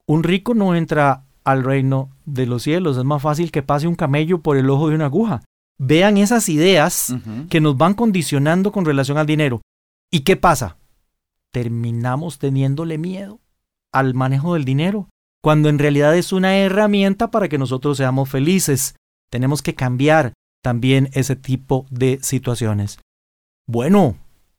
un 0.06 0.24
rico 0.24 0.54
no 0.54 0.74
entra 0.74 1.22
al 1.44 1.62
reino 1.62 2.10
de 2.24 2.46
los 2.46 2.64
cielos. 2.64 2.96
Es 2.96 3.04
más 3.04 3.22
fácil 3.22 3.52
que 3.52 3.62
pase 3.62 3.86
un 3.86 3.94
camello 3.94 4.38
por 4.38 4.56
el 4.56 4.70
ojo 4.70 4.88
de 4.88 4.96
una 4.96 5.06
aguja. 5.06 5.42
Vean 5.78 6.16
esas 6.16 6.48
ideas 6.48 7.14
que 7.48 7.60
nos 7.60 7.76
van 7.76 7.94
condicionando 7.94 8.72
con 8.72 8.84
relación 8.84 9.18
al 9.18 9.26
dinero. 9.26 9.60
¿Y 10.10 10.20
qué 10.20 10.36
pasa? 10.36 10.76
Terminamos 11.52 12.38
teniéndole 12.38 12.98
miedo 12.98 13.40
al 13.92 14.14
manejo 14.14 14.54
del 14.54 14.64
dinero, 14.64 15.08
cuando 15.42 15.68
en 15.68 15.78
realidad 15.78 16.16
es 16.16 16.32
una 16.32 16.56
herramienta 16.58 17.30
para 17.30 17.48
que 17.48 17.58
nosotros 17.58 17.96
seamos 17.96 18.28
felices. 18.28 18.94
Tenemos 19.30 19.62
que 19.62 19.74
cambiar 19.74 20.32
también 20.62 21.08
ese 21.12 21.36
tipo 21.36 21.86
de 21.90 22.18
situaciones. 22.22 22.98
Bueno, 23.66 24.16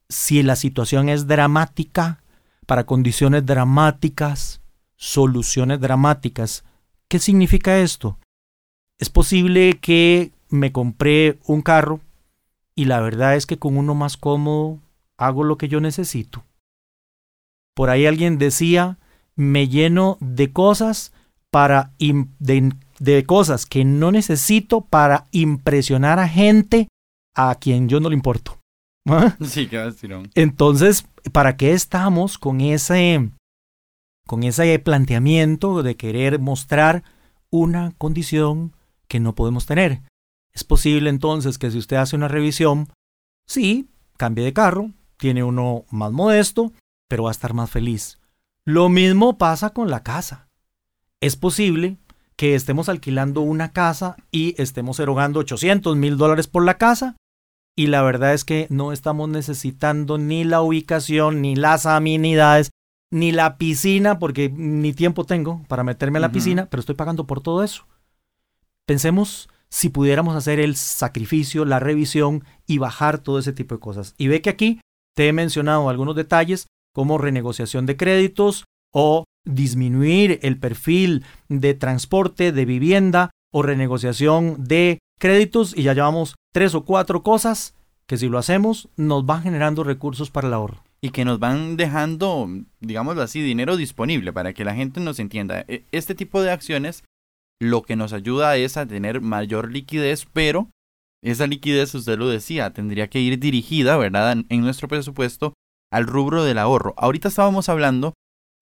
si 0.09 0.43
la 0.43 0.55
situación 0.55 1.09
es 1.09 1.27
dramática, 1.27 2.23
para 2.65 2.85
condiciones 2.85 3.45
dramáticas, 3.45 4.61
soluciones 4.95 5.79
dramáticas, 5.79 6.63
¿Qué 7.11 7.19
significa 7.19 7.77
esto? 7.79 8.17
Es 8.97 9.09
posible 9.09 9.79
que 9.81 10.31
me 10.47 10.71
compré 10.71 11.39
un 11.45 11.61
carro 11.61 11.99
y 12.73 12.85
la 12.85 13.01
verdad 13.01 13.35
es 13.35 13.45
que 13.45 13.59
con 13.59 13.75
uno 13.75 13.95
más 13.95 14.15
cómodo 14.15 14.79
hago 15.17 15.43
lo 15.43 15.57
que 15.57 15.67
yo 15.67 15.81
necesito. 15.81 16.45
Por 17.75 17.89
ahí 17.89 18.05
alguien 18.05 18.37
decía, 18.37 18.97
me 19.35 19.67
lleno 19.67 20.17
de 20.19 20.51
cosas 20.51 21.13
para 21.49 21.91
de, 21.99 22.73
de 22.99 23.25
cosas 23.25 23.65
que 23.65 23.85
no 23.85 24.11
necesito 24.11 24.81
para 24.81 25.27
impresionar 25.31 26.19
a 26.19 26.27
gente 26.27 26.87
a 27.35 27.55
quien 27.55 27.89
yo 27.89 27.99
no 27.99 28.09
le 28.09 28.15
importo. 28.15 28.59
¿Ah? 29.09 29.35
Sí, 29.43 29.69
Entonces, 30.35 31.07
¿para 31.31 31.57
qué 31.57 31.73
estamos 31.73 32.37
con 32.37 32.61
ese 32.61 33.31
con 34.27 34.43
ese 34.43 34.77
planteamiento 34.79 35.83
de 35.83 35.97
querer 35.97 36.39
mostrar 36.39 37.03
una 37.49 37.93
condición 37.97 38.73
que 39.07 39.19
no 39.19 39.35
podemos 39.35 39.65
tener. 39.65 40.01
Es 40.53 40.63
posible 40.63 41.09
entonces 41.09 41.57
que 41.57 41.69
si 41.69 41.77
usted 41.77 41.97
hace 41.97 42.15
una 42.15 42.29
revisión, 42.29 42.87
sí, 43.45 43.89
cambie 44.17 44.45
de 44.45 44.53
carro, 44.53 44.91
tiene 45.17 45.43
uno 45.43 45.83
más 45.89 46.13
modesto, 46.13 46.71
pero 47.11 47.23
va 47.23 47.29
a 47.29 47.33
estar 47.33 47.53
más 47.53 47.69
feliz. 47.69 48.21
Lo 48.63 48.87
mismo 48.87 49.37
pasa 49.37 49.71
con 49.71 49.89
la 49.89 50.01
casa. 50.01 50.47
Es 51.19 51.35
posible 51.35 51.97
que 52.37 52.55
estemos 52.55 52.87
alquilando 52.87 53.41
una 53.41 53.73
casa 53.73 54.15
y 54.31 54.55
estemos 54.61 54.97
erogando 54.97 55.41
800 55.41 55.97
mil 55.97 56.15
dólares 56.15 56.47
por 56.47 56.63
la 56.63 56.77
casa 56.77 57.17
y 57.75 57.87
la 57.87 58.01
verdad 58.01 58.33
es 58.33 58.45
que 58.45 58.65
no 58.69 58.93
estamos 58.93 59.27
necesitando 59.27 60.17
ni 60.17 60.45
la 60.45 60.61
ubicación 60.61 61.41
ni 61.41 61.57
las 61.57 61.85
amenidades 61.85 62.69
ni 63.11 63.33
la 63.33 63.57
piscina, 63.57 64.17
porque 64.17 64.49
ni 64.49 64.93
tiempo 64.93 65.25
tengo 65.25 65.63
para 65.67 65.83
meterme 65.83 66.19
a 66.19 66.21
la 66.21 66.31
piscina, 66.31 66.67
pero 66.71 66.79
estoy 66.79 66.95
pagando 66.95 67.27
por 67.27 67.41
todo 67.41 67.61
eso. 67.61 67.87
Pensemos 68.85 69.49
si 69.67 69.89
pudiéramos 69.89 70.37
hacer 70.37 70.61
el 70.61 70.77
sacrificio, 70.77 71.65
la 71.65 71.81
revisión 71.81 72.45
y 72.67 72.77
bajar 72.77 73.19
todo 73.19 73.37
ese 73.37 73.51
tipo 73.51 73.75
de 73.75 73.81
cosas. 73.81 74.15
Y 74.17 74.29
ve 74.29 74.41
que 74.41 74.49
aquí 74.49 74.79
te 75.13 75.27
he 75.27 75.33
mencionado 75.33 75.89
algunos 75.89 76.15
detalles 76.15 76.67
como 76.93 77.17
renegociación 77.17 77.85
de 77.85 77.97
créditos 77.97 78.65
o 78.93 79.25
disminuir 79.45 80.39
el 80.43 80.59
perfil 80.59 81.25
de 81.49 81.73
transporte, 81.73 82.51
de 82.51 82.65
vivienda 82.65 83.31
o 83.51 83.61
renegociación 83.61 84.63
de 84.65 84.99
créditos 85.19 85.75
y 85.75 85.83
ya 85.83 85.93
llevamos 85.93 86.35
tres 86.53 86.75
o 86.75 86.83
cuatro 86.83 87.23
cosas 87.23 87.75
que 88.07 88.17
si 88.17 88.27
lo 88.27 88.37
hacemos 88.37 88.89
nos 88.97 89.25
van 89.25 89.43
generando 89.43 89.83
recursos 89.83 90.31
para 90.31 90.47
el 90.47 90.53
ahorro 90.53 90.83
y 91.01 91.09
que 91.09 91.25
nos 91.25 91.39
van 91.39 91.77
dejando, 91.77 92.47
digámoslo 92.79 93.23
así, 93.23 93.41
dinero 93.41 93.75
disponible 93.75 94.33
para 94.33 94.53
que 94.53 94.65
la 94.65 94.75
gente 94.75 94.99
nos 94.99 95.19
entienda. 95.19 95.65
E, 95.67 95.85
este 95.91 96.13
tipo 96.13 96.41
de 96.41 96.51
acciones 96.51 97.03
lo 97.59 97.81
que 97.83 97.95
nos 97.95 98.13
ayuda 98.13 98.57
es 98.57 98.77
a 98.77 98.85
tener 98.85 99.21
mayor 99.21 99.71
liquidez, 99.71 100.27
pero 100.31 100.69
esa 101.23 101.47
liquidez, 101.47 101.93
usted 101.93 102.17
lo 102.17 102.27
decía, 102.27 102.73
tendría 102.73 103.07
que 103.07 103.19
ir 103.19 103.39
dirigida, 103.39 103.97
¿verdad?, 103.97 104.37
en 104.49 104.61
nuestro 104.61 104.87
presupuesto 104.87 105.53
al 105.91 106.07
rubro 106.07 106.43
del 106.43 106.57
ahorro. 106.57 106.93
Ahorita 106.97 107.27
estábamos 107.27 107.69
hablando 107.69 108.13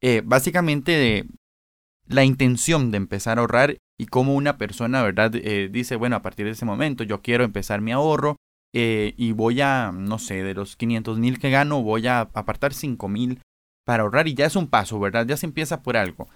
eh, 0.02 0.22
básicamente 0.26 0.92
de 0.94 1.26
la 2.08 2.24
intención 2.24 2.92
de 2.92 2.98
empezar 2.98 3.38
a 3.38 3.42
ahorrar 3.42 3.78
y 3.98 4.08
cómo 4.08 4.36
una 4.36 4.58
persona, 4.58 5.04
¿verdad?, 5.04 5.36
eh, 5.36 5.70
dice, 5.72 5.96
bueno, 5.96 6.16
a 6.16 6.22
partir 6.22 6.46
de 6.46 6.54
ese 6.54 6.66
momento 6.66 7.04
yo 7.04 7.22
quiero 7.22 7.44
empezar 7.44 7.82
mi 7.82 7.92
ahorro, 7.92 8.38
eh, 8.74 9.14
y 9.18 9.32
voy 9.32 9.62
a, 9.62 9.92
no 9.92 10.20
sé, 10.20 10.44
de 10.44 10.54
los 10.54 10.76
500 10.76 11.18
mil 11.20 11.40
que 11.40 11.50
gano, 11.50 11.82
voy 11.82 12.08
a 12.08 12.22
apartar 12.22 12.74
5 12.74 13.08
mil 13.08 13.42
para 13.86 14.04
ahorrar 14.04 14.28
y 14.28 14.36
ya 14.36 14.46
es 14.46 14.56
un 14.56 14.68
paso, 14.68 15.00
¿verdad? 15.00 15.26
Ya 15.26 15.38
se 15.38 15.48
empieza 15.48 15.82
por 15.82 15.98
algo. 15.98 16.28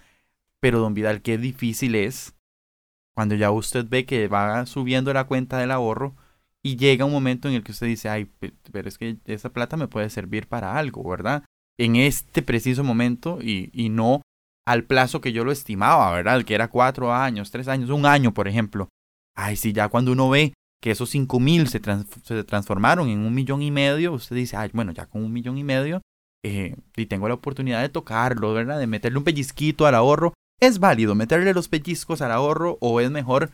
Pero, 0.60 0.80
don 0.80 0.94
Vidal, 0.94 1.22
qué 1.22 1.38
difícil 1.38 1.96
es 1.96 2.36
cuando 3.16 3.36
ya 3.36 3.52
usted 3.52 3.86
ve 3.88 4.06
que 4.06 4.28
va 4.28 4.66
subiendo 4.66 5.14
la 5.14 5.26
cuenta 5.26 5.58
del 5.60 5.72
ahorro 5.72 6.16
y 6.66 6.78
llega 6.78 7.06
un 7.06 7.12
momento 7.12 7.48
en 7.48 7.56
el 7.56 7.64
que 7.64 7.74
usted 7.74 7.88
dice, 7.88 8.10
ay, 8.10 8.30
pero 8.72 8.88
es 8.88 8.98
que 8.98 9.18
esa 9.26 9.52
plata 9.52 9.78
me 9.78 9.88
puede 9.88 10.10
servir 10.10 10.48
para 10.48 10.78
algo, 10.78 11.08
¿verdad? 11.08 11.44
En 11.78 11.96
este 11.96 12.42
preciso 12.42 12.84
momento 12.84 13.40
y, 13.42 13.70
y 13.74 13.90
no 13.90 14.22
al 14.66 14.86
plazo 14.86 15.20
que 15.20 15.34
yo 15.34 15.44
lo 15.44 15.52
estimaba, 15.52 16.12
¿verdad? 16.12 16.44
Que 16.44 16.56
era 16.56 16.70
cuatro 16.70 17.14
años, 17.14 17.52
tres 17.52 17.68
años, 17.68 17.90
un 17.90 18.06
año, 18.06 18.34
por 18.34 18.48
ejemplo. 18.48 18.88
Ay, 19.36 19.56
sí, 19.56 19.74
ya 19.74 19.90
cuando 19.90 20.12
uno 20.12 20.30
ve 20.30 20.54
que 20.82 20.92
esos 20.92 21.10
5 21.10 21.40
mil 21.40 21.68
se, 21.68 21.82
se, 22.24 22.44
transformaron 22.44 23.10
en 23.10 23.20
un 23.20 23.34
millón 23.34 23.62
y 23.62 23.72
medio, 23.72 24.14
usted 24.14 24.36
dice, 24.36 24.58
ay, 24.58 24.70
bueno, 24.74 24.92
ya 24.92 25.06
con 25.06 25.24
un 25.24 25.32
millón 25.32 25.58
y 25.58 25.64
medio, 25.64 26.02
eh, 26.46 26.76
y 26.96 27.06
tengo 27.06 27.28
la 27.28 27.36
oportunidad 27.36 27.82
de 27.82 27.90
tocarlo, 27.90 28.54
¿verdad? 28.54 28.80
De 28.80 28.88
meterle 28.88 29.18
un 29.18 29.24
pellizquito 29.24 29.86
al 29.86 29.96
ahorro. 29.96 30.34
¿Es 30.60 30.80
válido 30.80 31.16
meterle 31.16 31.54
los 31.54 31.68
pellizcos 31.68 32.22
al 32.22 32.32
ahorro 32.32 32.78
o 32.80 33.00
es 33.00 33.12
mejor, 33.12 33.52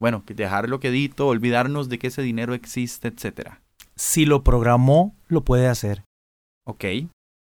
bueno, 0.00 0.24
dejarlo 0.26 0.80
quedito, 0.80 1.28
olvidarnos 1.28 1.88
de 1.88 1.98
que 1.98 2.08
ese 2.08 2.22
dinero 2.22 2.54
existe, 2.54 3.08
etcétera? 3.08 3.60
Si 3.94 4.24
lo 4.24 4.42
programó, 4.42 5.14
lo 5.28 5.44
puede 5.44 5.68
hacer. 5.68 6.04
Ok. 6.66 6.84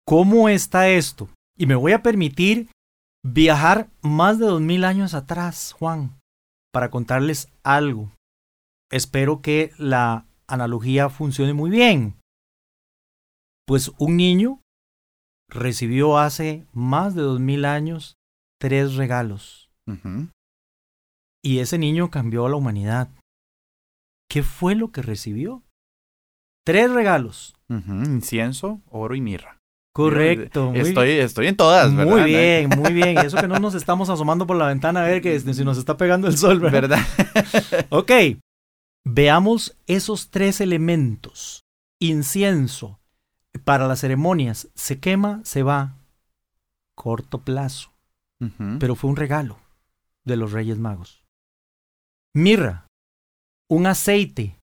¿Cómo 0.06 0.48
está 0.48 0.88
esto? 0.88 1.28
Y 1.56 1.66
me 1.66 1.74
voy 1.74 1.92
a 1.92 2.02
permitir 2.02 2.70
viajar 3.22 3.88
más 4.00 4.38
de 4.38 4.46
dos 4.46 4.60
mil 4.60 4.84
años 4.84 5.12
atrás, 5.12 5.74
Juan, 5.78 6.18
para 6.72 6.90
contarles 6.90 7.48
algo 7.62 8.10
espero 8.90 9.40
que 9.42 9.72
la 9.78 10.26
analogía 10.46 11.08
funcione 11.08 11.54
muy 11.54 11.70
bien. 11.70 12.16
Pues 13.66 13.92
un 13.98 14.16
niño 14.16 14.60
recibió 15.48 16.18
hace 16.18 16.66
más 16.72 17.14
de 17.14 17.22
dos 17.22 17.40
mil 17.40 17.64
años 17.64 18.16
tres 18.58 18.94
regalos. 18.94 19.70
Y 21.42 21.60
ese 21.60 21.78
niño 21.78 22.10
cambió 22.10 22.46
a 22.46 22.50
la 22.50 22.56
humanidad. 22.56 23.10
¿Qué 24.28 24.42
fue 24.42 24.74
lo 24.74 24.90
que 24.90 25.02
recibió? 25.02 25.62
Tres 26.64 26.90
regalos. 26.90 27.56
Incienso, 27.68 28.80
oro 28.90 29.14
y 29.14 29.20
mirra. 29.20 29.58
Correcto. 29.94 30.72
Estoy, 30.74 31.10
estoy 31.10 31.48
en 31.48 31.56
todas, 31.56 31.94
¿verdad? 31.94 32.12
Muy 32.12 32.22
bien, 32.22 32.68
muy 32.68 32.92
bien. 32.92 33.18
Eso 33.18 33.36
que 33.38 33.48
no 33.48 33.58
nos 33.58 33.74
estamos 33.74 34.08
asomando 34.08 34.46
por 34.46 34.56
la 34.56 34.66
ventana 34.66 35.02
a 35.02 35.06
ver 35.06 35.20
que 35.20 35.40
si 35.40 35.64
nos 35.64 35.76
está 35.76 35.96
pegando 35.96 36.28
el 36.28 36.36
sol, 36.36 36.60
¿verdad? 36.60 36.82
¿Verdad? 36.82 37.86
ok. 37.90 38.12
Veamos 39.04 39.76
esos 39.86 40.30
tres 40.30 40.60
elementos. 40.60 41.64
Incienso. 42.00 43.00
Para 43.64 43.88
las 43.88 44.00
ceremonias, 44.00 44.68
se 44.74 45.00
quema, 45.00 45.40
se 45.42 45.62
va. 45.62 45.96
Corto 46.94 47.38
plazo. 47.38 47.92
Pero 48.78 48.94
fue 48.94 49.10
un 49.10 49.16
regalo 49.16 49.58
de 50.24 50.36
los 50.36 50.52
Reyes 50.52 50.78
Magos. 50.78 51.24
Mirra. 52.38 52.86
Un 53.68 53.88
aceite 53.88 54.60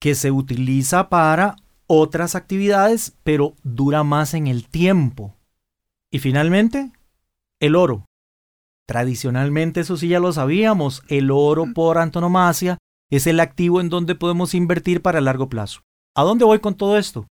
que 0.00 0.14
se 0.14 0.30
utiliza 0.30 1.10
para 1.10 1.56
otras 1.86 2.34
actividades, 2.34 3.18
pero 3.22 3.54
dura 3.62 4.02
más 4.02 4.32
en 4.32 4.46
el 4.46 4.66
tiempo. 4.66 5.36
Y 6.10 6.20
finalmente, 6.20 6.90
el 7.60 7.76
oro. 7.76 8.06
Tradicionalmente, 8.88 9.80
eso 9.80 9.98
sí 9.98 10.08
ya 10.08 10.20
lo 10.20 10.32
sabíamos, 10.32 11.02
el 11.06 11.30
oro 11.30 11.66
por 11.74 11.98
antonomasia 11.98 12.78
es 13.10 13.26
el 13.26 13.40
activo 13.40 13.82
en 13.82 13.90
donde 13.90 14.14
podemos 14.14 14.54
invertir 14.54 15.02
para 15.02 15.20
largo 15.20 15.50
plazo. 15.50 15.82
¿A 16.16 16.22
dónde 16.22 16.46
voy 16.46 16.60
con 16.60 16.76
todo 16.76 16.96
esto? 16.96 17.26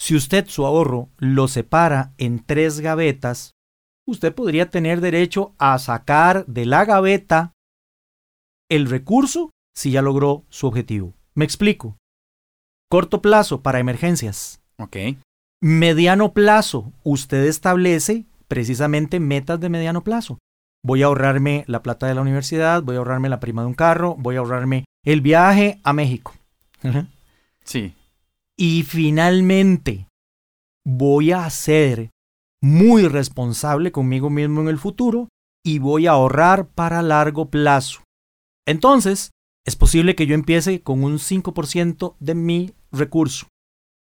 Si 0.00 0.16
usted 0.16 0.48
su 0.48 0.66
ahorro 0.66 1.10
lo 1.18 1.46
separa 1.46 2.12
en 2.18 2.44
tres 2.44 2.80
gavetas, 2.80 3.52
usted 4.04 4.34
podría 4.34 4.68
tener 4.68 5.00
derecho 5.00 5.54
a 5.58 5.78
sacar 5.78 6.44
de 6.46 6.66
la 6.66 6.84
gaveta 6.84 7.52
el 8.68 8.88
recurso 8.88 9.50
si 9.74 9.90
ya 9.90 10.02
logró 10.02 10.44
su 10.48 10.66
objetivo. 10.66 11.14
Me 11.34 11.44
explico. 11.44 11.96
Corto 12.90 13.20
plazo 13.20 13.62
para 13.62 13.78
emergencias. 13.78 14.60
Ok. 14.78 14.96
Mediano 15.60 16.32
plazo, 16.32 16.92
usted 17.02 17.44
establece 17.44 18.26
precisamente 18.48 19.20
metas 19.20 19.60
de 19.60 19.68
mediano 19.68 20.02
plazo. 20.04 20.38
Voy 20.84 21.02
a 21.02 21.06
ahorrarme 21.06 21.64
la 21.66 21.82
plata 21.82 22.06
de 22.06 22.14
la 22.14 22.20
universidad, 22.20 22.82
voy 22.82 22.96
a 22.96 22.98
ahorrarme 22.98 23.28
la 23.28 23.40
prima 23.40 23.62
de 23.62 23.68
un 23.68 23.74
carro, 23.74 24.14
voy 24.18 24.36
a 24.36 24.38
ahorrarme 24.38 24.84
el 25.04 25.20
viaje 25.20 25.80
a 25.82 25.92
México. 25.92 26.34
Sí. 27.64 27.94
Y 28.56 28.84
finalmente, 28.84 30.06
voy 30.84 31.32
a 31.32 31.48
ser 31.50 32.10
muy 32.62 33.08
responsable 33.08 33.90
conmigo 33.90 34.30
mismo 34.30 34.60
en 34.60 34.68
el 34.68 34.78
futuro 34.78 35.28
y 35.64 35.80
voy 35.80 36.06
a 36.06 36.12
ahorrar 36.12 36.68
para 36.68 37.02
largo 37.02 37.50
plazo. 37.50 38.02
Entonces, 38.66 39.30
es 39.66 39.76
posible 39.76 40.14
que 40.14 40.26
yo 40.26 40.34
empiece 40.34 40.82
con 40.82 41.04
un 41.04 41.18
5% 41.18 42.16
de 42.18 42.34
mi 42.34 42.74
recurso. 42.92 43.48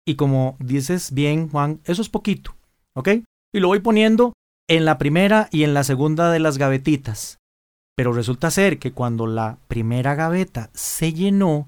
Y 0.07 0.15
como 0.15 0.57
dices 0.59 1.13
bien, 1.13 1.49
Juan, 1.49 1.81
eso 1.85 2.01
es 2.01 2.09
poquito, 2.09 2.55
¿ok? 2.95 3.09
Y 3.53 3.59
lo 3.59 3.67
voy 3.67 3.79
poniendo 3.79 4.33
en 4.67 4.85
la 4.85 4.97
primera 4.97 5.49
y 5.51 5.63
en 5.63 5.73
la 5.73 5.83
segunda 5.83 6.31
de 6.31 6.39
las 6.39 6.57
gavetitas. 6.57 7.37
Pero 7.95 8.13
resulta 8.13 8.51
ser 8.51 8.79
que 8.79 8.91
cuando 8.91 9.27
la 9.27 9.57
primera 9.67 10.15
gaveta 10.15 10.69
se 10.73 11.13
llenó 11.13 11.67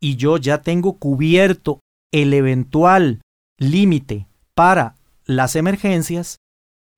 y 0.00 0.16
yo 0.16 0.36
ya 0.36 0.62
tengo 0.62 0.98
cubierto 0.98 1.80
el 2.12 2.34
eventual 2.34 3.20
límite 3.58 4.26
para 4.54 4.96
las 5.24 5.54
emergencias, 5.54 6.38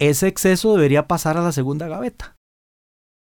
ese 0.00 0.28
exceso 0.28 0.74
debería 0.74 1.06
pasar 1.06 1.36
a 1.36 1.42
la 1.42 1.52
segunda 1.52 1.88
gaveta. 1.88 2.36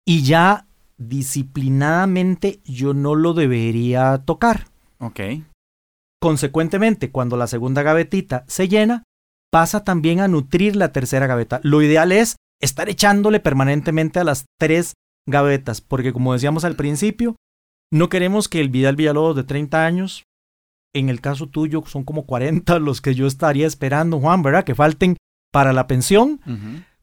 Y 0.05 0.23
ya 0.23 0.66
disciplinadamente 0.97 2.59
yo 2.65 2.93
no 2.93 3.15
lo 3.15 3.33
debería 3.33 4.17
tocar. 4.25 4.67
Ok. 4.99 5.19
Consecuentemente, 6.19 7.11
cuando 7.11 7.37
la 7.37 7.47
segunda 7.47 7.83
gavetita 7.83 8.43
se 8.47 8.67
llena, 8.67 9.03
pasa 9.51 9.83
también 9.83 10.19
a 10.19 10.27
nutrir 10.27 10.75
la 10.75 10.91
tercera 10.91 11.27
gaveta. 11.27 11.59
Lo 11.63 11.81
ideal 11.81 12.11
es 12.11 12.37
estar 12.59 12.89
echándole 12.89 13.39
permanentemente 13.39 14.19
a 14.19 14.23
las 14.23 14.45
tres 14.59 14.93
gavetas, 15.27 15.81
porque 15.81 16.13
como 16.13 16.33
decíamos 16.33 16.65
al 16.65 16.75
principio, 16.75 17.35
no 17.91 18.09
queremos 18.09 18.49
que 18.49 18.59
el 18.59 18.69
Vidal 18.69 18.95
Villalobos 18.95 19.35
de 19.35 19.43
30 19.43 19.85
años, 19.85 20.23
en 20.93 21.09
el 21.09 21.21
caso 21.21 21.47
tuyo 21.47 21.83
son 21.85 22.03
como 22.03 22.25
40 22.25 22.79
los 22.79 23.01
que 23.01 23.13
yo 23.13 23.27
estaría 23.27 23.67
esperando, 23.67 24.19
Juan, 24.19 24.41
¿verdad? 24.41 24.63
Que 24.63 24.75
falten 24.75 25.17
para 25.53 25.73
la 25.73 25.87
pensión, 25.87 26.41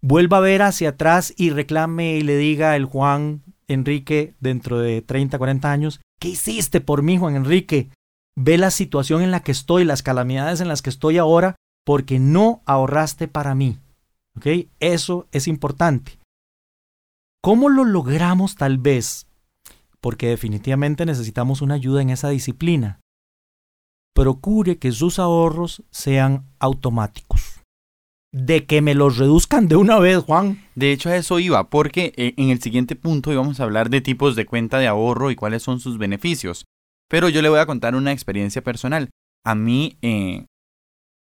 vuelva 0.00 0.36
a 0.36 0.40
ver 0.40 0.62
hacia 0.62 0.90
atrás 0.90 1.32
y 1.36 1.50
reclame 1.50 2.16
y 2.16 2.22
le 2.22 2.36
diga 2.36 2.76
el 2.76 2.84
Juan 2.84 3.42
Enrique 3.68 4.34
dentro 4.40 4.78
de 4.78 5.02
30, 5.02 5.38
40 5.38 5.70
años, 5.70 6.00
¿qué 6.20 6.28
hiciste 6.28 6.80
por 6.80 7.02
mí, 7.02 7.18
Juan 7.18 7.36
Enrique? 7.36 7.90
Ve 8.36 8.58
la 8.58 8.70
situación 8.70 9.22
en 9.22 9.30
la 9.30 9.40
que 9.40 9.52
estoy, 9.52 9.84
las 9.84 10.02
calamidades 10.02 10.60
en 10.60 10.68
las 10.68 10.82
que 10.82 10.90
estoy 10.90 11.18
ahora, 11.18 11.56
porque 11.84 12.18
no 12.18 12.62
ahorraste 12.66 13.28
para 13.28 13.54
mí. 13.54 13.78
¿Ok? 14.36 14.46
Eso 14.80 15.28
es 15.30 15.46
importante. 15.46 16.18
¿Cómo 17.42 17.68
lo 17.68 17.84
logramos 17.84 18.56
tal 18.56 18.78
vez? 18.78 19.26
Porque 20.00 20.28
definitivamente 20.28 21.06
necesitamos 21.06 21.62
una 21.62 21.74
ayuda 21.74 22.02
en 22.02 22.10
esa 22.10 22.30
disciplina. 22.30 23.00
Procure 24.14 24.78
que 24.78 24.92
sus 24.92 25.18
ahorros 25.18 25.82
sean 25.90 26.46
automáticos. 26.58 27.53
De 28.34 28.66
que 28.66 28.82
me 28.82 28.96
los 28.96 29.16
reduzcan 29.16 29.68
de 29.68 29.76
una 29.76 30.00
vez, 30.00 30.18
Juan. 30.18 30.60
De 30.74 30.90
hecho, 30.90 31.08
a 31.08 31.14
eso 31.16 31.38
iba, 31.38 31.70
porque 31.70 32.12
eh, 32.16 32.34
en 32.36 32.50
el 32.50 32.60
siguiente 32.60 32.96
punto 32.96 33.32
íbamos 33.32 33.60
a 33.60 33.62
hablar 33.62 33.90
de 33.90 34.00
tipos 34.00 34.34
de 34.34 34.44
cuenta 34.44 34.80
de 34.80 34.88
ahorro 34.88 35.30
y 35.30 35.36
cuáles 35.36 35.62
son 35.62 35.78
sus 35.78 35.98
beneficios. 35.98 36.64
Pero 37.08 37.28
yo 37.28 37.42
le 37.42 37.48
voy 37.48 37.60
a 37.60 37.66
contar 37.66 37.94
una 37.94 38.10
experiencia 38.10 38.60
personal. 38.60 39.10
A 39.46 39.54
mí, 39.54 39.98
eh, 40.02 40.46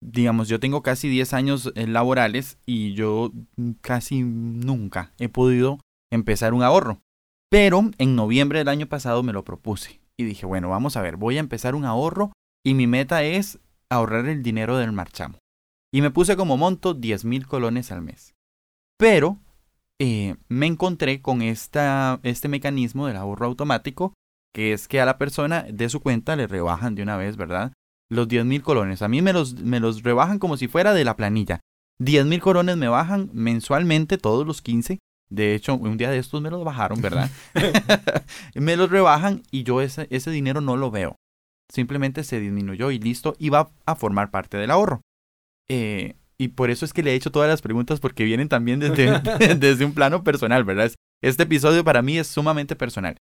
digamos, 0.02 0.50
yo 0.50 0.60
tengo 0.60 0.84
casi 0.84 1.10
10 1.10 1.34
años 1.34 1.74
eh, 1.74 1.88
laborales 1.88 2.60
y 2.68 2.94
yo 2.94 3.32
casi 3.82 4.22
nunca 4.22 5.12
he 5.18 5.30
podido 5.30 5.80
empezar 6.12 6.54
un 6.54 6.62
ahorro. 6.62 7.00
Pero 7.50 7.90
en 7.98 8.16
noviembre 8.16 8.60
del 8.60 8.68
año 8.68 8.86
pasado 8.86 9.24
me 9.24 9.34
lo 9.34 9.44
propuse 9.44 10.00
y 10.16 10.26
dije, 10.26 10.46
bueno, 10.46 10.70
vamos 10.70 10.96
a 10.96 11.02
ver, 11.02 11.16
voy 11.16 11.38
a 11.38 11.40
empezar 11.40 11.74
un 11.74 11.86
ahorro 11.86 12.34
y 12.64 12.76
mi 12.76 12.86
meta 12.86 13.24
es 13.24 13.58
ahorrar 13.90 14.28
el 14.28 14.44
dinero 14.44 14.78
del 14.78 14.92
marchamo. 14.92 15.40
Y 15.92 16.02
me 16.02 16.12
puse 16.12 16.36
como 16.36 16.58
monto 16.58 16.94
10 16.94 17.26
mil 17.26 17.48
colones 17.48 17.92
al 17.92 18.02
mes. 18.02 18.36
Pero 18.98 19.40
eh, 20.00 20.36
me 20.48 20.68
encontré 20.68 21.22
con 21.22 21.42
esta, 21.42 22.20
este 22.24 22.48
mecanismo 22.48 23.08
del 23.08 23.18
ahorro 23.18 23.48
automático 23.48 24.14
que 24.54 24.74
es 24.74 24.88
que 24.88 25.02
a 25.02 25.06
la 25.06 25.18
persona 25.18 25.66
de 25.70 25.90
su 25.90 26.00
cuenta 26.00 26.36
le 26.36 26.48
rebajan 26.48 26.96
de 26.96 27.04
una 27.04 27.18
vez, 27.18 27.38
¿verdad? 27.38 27.74
Los 28.10 28.28
10 28.28 28.46
mil 28.46 28.64
colones. 28.64 29.02
A 29.02 29.08
mí 29.08 29.22
me 29.22 29.34
los, 29.34 29.56
me 29.62 29.80
los 29.80 30.04
rebajan 30.04 30.40
como 30.40 30.58
si 30.58 30.68
fuera 30.68 30.94
de 30.94 31.06
la 31.06 31.16
planilla. 31.16 31.60
10 32.00 32.26
mil 32.26 32.42
colones 32.42 32.78
me 32.78 32.88
bajan 32.88 33.30
mensualmente 33.34 34.18
todos 34.18 34.48
los 34.48 34.62
15. 34.62 35.00
De 35.30 35.54
hecho, 35.54 35.76
un 35.76 35.98
día 35.98 36.10
de 36.10 36.18
estos 36.18 36.42
me 36.42 36.50
los 36.50 36.64
bajaron, 36.64 37.02
¿verdad? 37.02 37.30
me 38.56 38.76
los 38.76 38.90
rebajan 38.90 39.44
y 39.52 39.64
yo 39.64 39.82
ese, 39.82 40.08
ese 40.10 40.32
dinero 40.32 40.62
no 40.62 40.76
lo 40.76 40.90
veo. 40.90 41.16
Simplemente 41.72 42.24
se 42.24 42.40
disminuyó 42.40 42.90
y 42.90 42.98
listo, 42.98 43.36
y 43.38 43.50
va 43.50 43.70
a 43.86 43.96
formar 43.96 44.32
parte 44.32 44.58
del 44.58 44.72
ahorro. 44.72 45.02
Eh, 45.70 46.16
y 46.38 46.50
por 46.50 46.70
eso 46.70 46.86
es 46.86 46.94
que 46.94 47.04
le 47.04 47.12
he 47.12 47.16
hecho 47.16 47.32
todas 47.32 47.50
las 47.50 47.62
preguntas 47.62 48.00
porque 48.00 48.24
vienen 48.24 48.50
también 48.50 48.80
desde, 48.80 49.20
desde 49.58 49.86
un 49.86 49.94
plano 49.94 50.24
personal, 50.24 50.64
¿verdad? 50.64 50.92
Este 51.22 51.44
episodio 51.44 51.84
para 51.84 52.02
mí 52.02 52.18
es 52.18 52.28
sumamente 52.28 52.76
personal. 52.76 53.18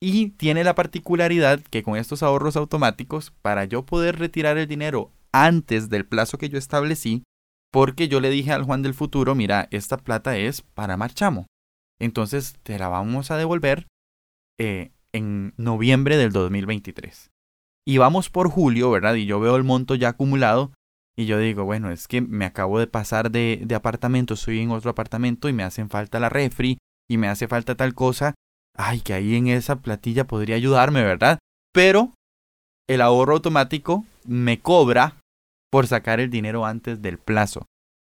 Y 0.00 0.30
tiene 0.30 0.64
la 0.64 0.74
particularidad 0.74 1.60
que 1.60 1.82
con 1.82 1.96
estos 1.96 2.22
ahorros 2.22 2.56
automáticos, 2.56 3.30
para 3.42 3.66
yo 3.66 3.86
poder 3.86 4.18
retirar 4.18 4.58
el 4.58 4.66
dinero 4.66 5.12
antes 5.32 5.90
del 5.90 6.06
plazo 6.06 6.38
que 6.38 6.48
yo 6.48 6.58
establecí, 6.58 7.22
porque 7.70 8.08
yo 8.08 8.20
le 8.20 8.30
dije 8.30 8.52
al 8.52 8.64
Juan 8.64 8.82
del 8.82 8.94
futuro, 8.94 9.34
mira, 9.34 9.68
esta 9.70 9.98
plata 9.98 10.36
es 10.36 10.62
para 10.62 10.96
Marchamo. 10.96 11.46
Entonces 12.00 12.54
te 12.64 12.78
la 12.78 12.88
vamos 12.88 13.30
a 13.30 13.36
devolver 13.36 13.86
eh, 14.58 14.90
en 15.12 15.54
noviembre 15.56 16.16
del 16.16 16.32
2023. 16.32 17.30
Y 17.86 17.98
vamos 17.98 18.28
por 18.28 18.48
julio, 18.48 18.90
¿verdad? 18.90 19.14
Y 19.14 19.26
yo 19.26 19.40
veo 19.40 19.56
el 19.56 19.64
monto 19.64 19.94
ya 19.94 20.08
acumulado 20.08 20.72
y 21.16 21.26
yo 21.26 21.38
digo, 21.38 21.64
bueno, 21.64 21.90
es 21.90 22.08
que 22.08 22.20
me 22.20 22.44
acabo 22.44 22.78
de 22.78 22.86
pasar 22.86 23.30
de, 23.30 23.60
de 23.64 23.74
apartamento, 23.74 24.34
estoy 24.34 24.60
en 24.60 24.70
otro 24.70 24.90
apartamento 24.90 25.48
y 25.48 25.52
me 25.52 25.62
hacen 25.62 25.90
falta 25.90 26.20
la 26.20 26.28
refri 26.28 26.78
y 27.08 27.18
me 27.18 27.28
hace 27.28 27.48
falta 27.48 27.74
tal 27.74 27.94
cosa 27.94 28.34
ay, 28.76 29.00
que 29.00 29.14
ahí 29.14 29.36
en 29.36 29.48
esa 29.48 29.76
platilla 29.76 30.26
podría 30.26 30.56
ayudarme, 30.56 31.02
¿verdad? 31.02 31.38
Pero 31.72 32.12
el 32.88 33.00
ahorro 33.00 33.34
automático 33.34 34.04
me 34.24 34.60
cobra 34.60 35.20
por 35.70 35.86
sacar 35.86 36.20
el 36.20 36.30
dinero 36.30 36.66
antes 36.66 37.00
del 37.00 37.18
plazo. 37.18 37.66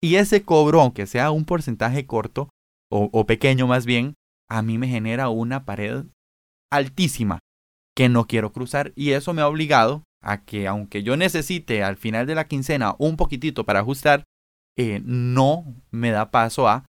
Y 0.02 0.16
ese 0.16 0.44
cobro, 0.44 0.82
aunque 0.82 1.08
sea 1.08 1.32
un 1.32 1.46
porcentaje 1.46 2.06
corto 2.06 2.50
o, 2.90 3.26
pequeño 3.26 3.68
más 3.68 3.86
bien, 3.86 4.14
a 4.50 4.62
mí 4.62 4.78
me 4.78 4.88
genera 4.88 5.30
una 5.30 5.66
pared 5.66 6.06
altísima 6.72 7.40
que 7.96 8.08
no 8.08 8.28
quiero 8.28 8.54
cruzar 8.54 8.94
y 8.96 9.12
eso 9.12 9.34
me 9.34 9.42
ha 9.42 9.48
obligado 9.48 10.04
a 10.22 10.44
que 10.44 10.68
aunque 10.68 11.04
yo 11.04 11.18
necesite 11.18 11.84
al 11.84 11.98
final 11.98 12.28
de 12.28 12.36
la 12.36 12.48
quincena 12.48 12.96
un 12.98 13.18
poquitito 13.18 13.66
para 13.66 13.80
ajustar, 13.80 14.24
eh, 14.78 15.02
no 15.04 15.66
me 15.92 16.12
da 16.12 16.32
paso 16.32 16.68
a 16.68 16.86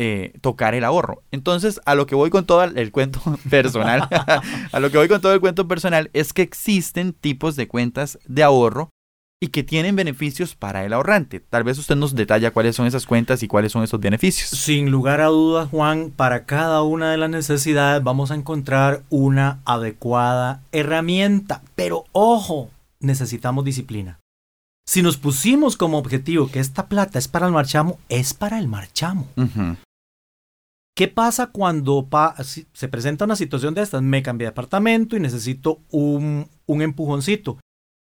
eh, 0.00 0.32
tocar 0.40 0.74
el 0.74 0.84
ahorro. 0.84 1.22
Entonces, 1.32 1.80
a 1.84 1.94
lo 1.94 2.06
que 2.06 2.14
voy 2.14 2.30
con 2.30 2.46
todo 2.46 2.62
el 2.64 2.92
cuento 2.92 3.20
personal, 3.50 4.08
a 4.72 4.80
lo 4.80 4.90
que 4.90 4.98
voy 4.98 5.08
con 5.08 5.20
todo 5.20 5.34
el 5.34 5.40
cuento 5.40 5.66
personal 5.66 6.10
es 6.12 6.32
que 6.32 6.42
existen 6.42 7.12
tipos 7.12 7.56
de 7.56 7.68
cuentas 7.68 8.18
de 8.26 8.42
ahorro 8.42 8.90
y 9.40 9.48
que 9.48 9.62
tienen 9.62 9.94
beneficios 9.94 10.54
para 10.54 10.84
el 10.84 10.92
ahorrante. 10.92 11.40
Tal 11.40 11.64
vez 11.64 11.78
usted 11.78 11.96
nos 11.96 12.14
detalla 12.14 12.50
cuáles 12.50 12.74
son 12.74 12.86
esas 12.86 13.06
cuentas 13.06 13.42
y 13.42 13.48
cuáles 13.48 13.72
son 13.72 13.84
esos 13.84 14.00
beneficios. 14.00 14.50
Sin 14.50 14.90
lugar 14.90 15.20
a 15.20 15.26
dudas, 15.26 15.68
Juan, 15.70 16.10
para 16.10 16.44
cada 16.44 16.82
una 16.82 17.10
de 17.12 17.18
las 17.18 17.30
necesidades 17.30 18.02
vamos 18.02 18.30
a 18.30 18.34
encontrar 18.34 19.02
una 19.10 19.60
adecuada 19.64 20.62
herramienta. 20.72 21.62
Pero 21.76 22.04
ojo, 22.12 22.70
necesitamos 23.00 23.64
disciplina. 23.64 24.18
Si 24.88 25.02
nos 25.02 25.18
pusimos 25.18 25.76
como 25.76 25.98
objetivo 25.98 26.50
que 26.50 26.60
esta 26.60 26.86
plata 26.86 27.18
es 27.18 27.28
para 27.28 27.46
el 27.46 27.52
marchamo, 27.52 27.98
es 28.08 28.32
para 28.32 28.58
el 28.58 28.68
marchamo. 28.68 29.28
¿Qué 30.96 31.08
pasa 31.08 31.48
cuando 31.48 32.08
se 32.72 32.88
presenta 32.88 33.26
una 33.26 33.36
situación 33.36 33.74
de 33.74 33.82
estas? 33.82 34.02
Me 34.02 34.22
cambié 34.22 34.46
de 34.46 34.50
apartamento 34.50 35.14
y 35.14 35.20
necesito 35.20 35.80
un, 35.90 36.48
empujoncito. 36.66 37.60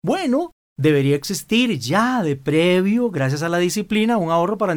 Bueno, 0.04 0.50
debería 0.78 1.16
existir 1.16 1.78
ya 1.78 2.22
de 2.22 2.36
previo, 2.36 3.10
gracias 3.10 3.42
a 3.42 3.48
la 3.48 3.58
disciplina, 3.58 4.16
un 4.16 4.30
ahorro 4.30 4.58
para 4.58 4.72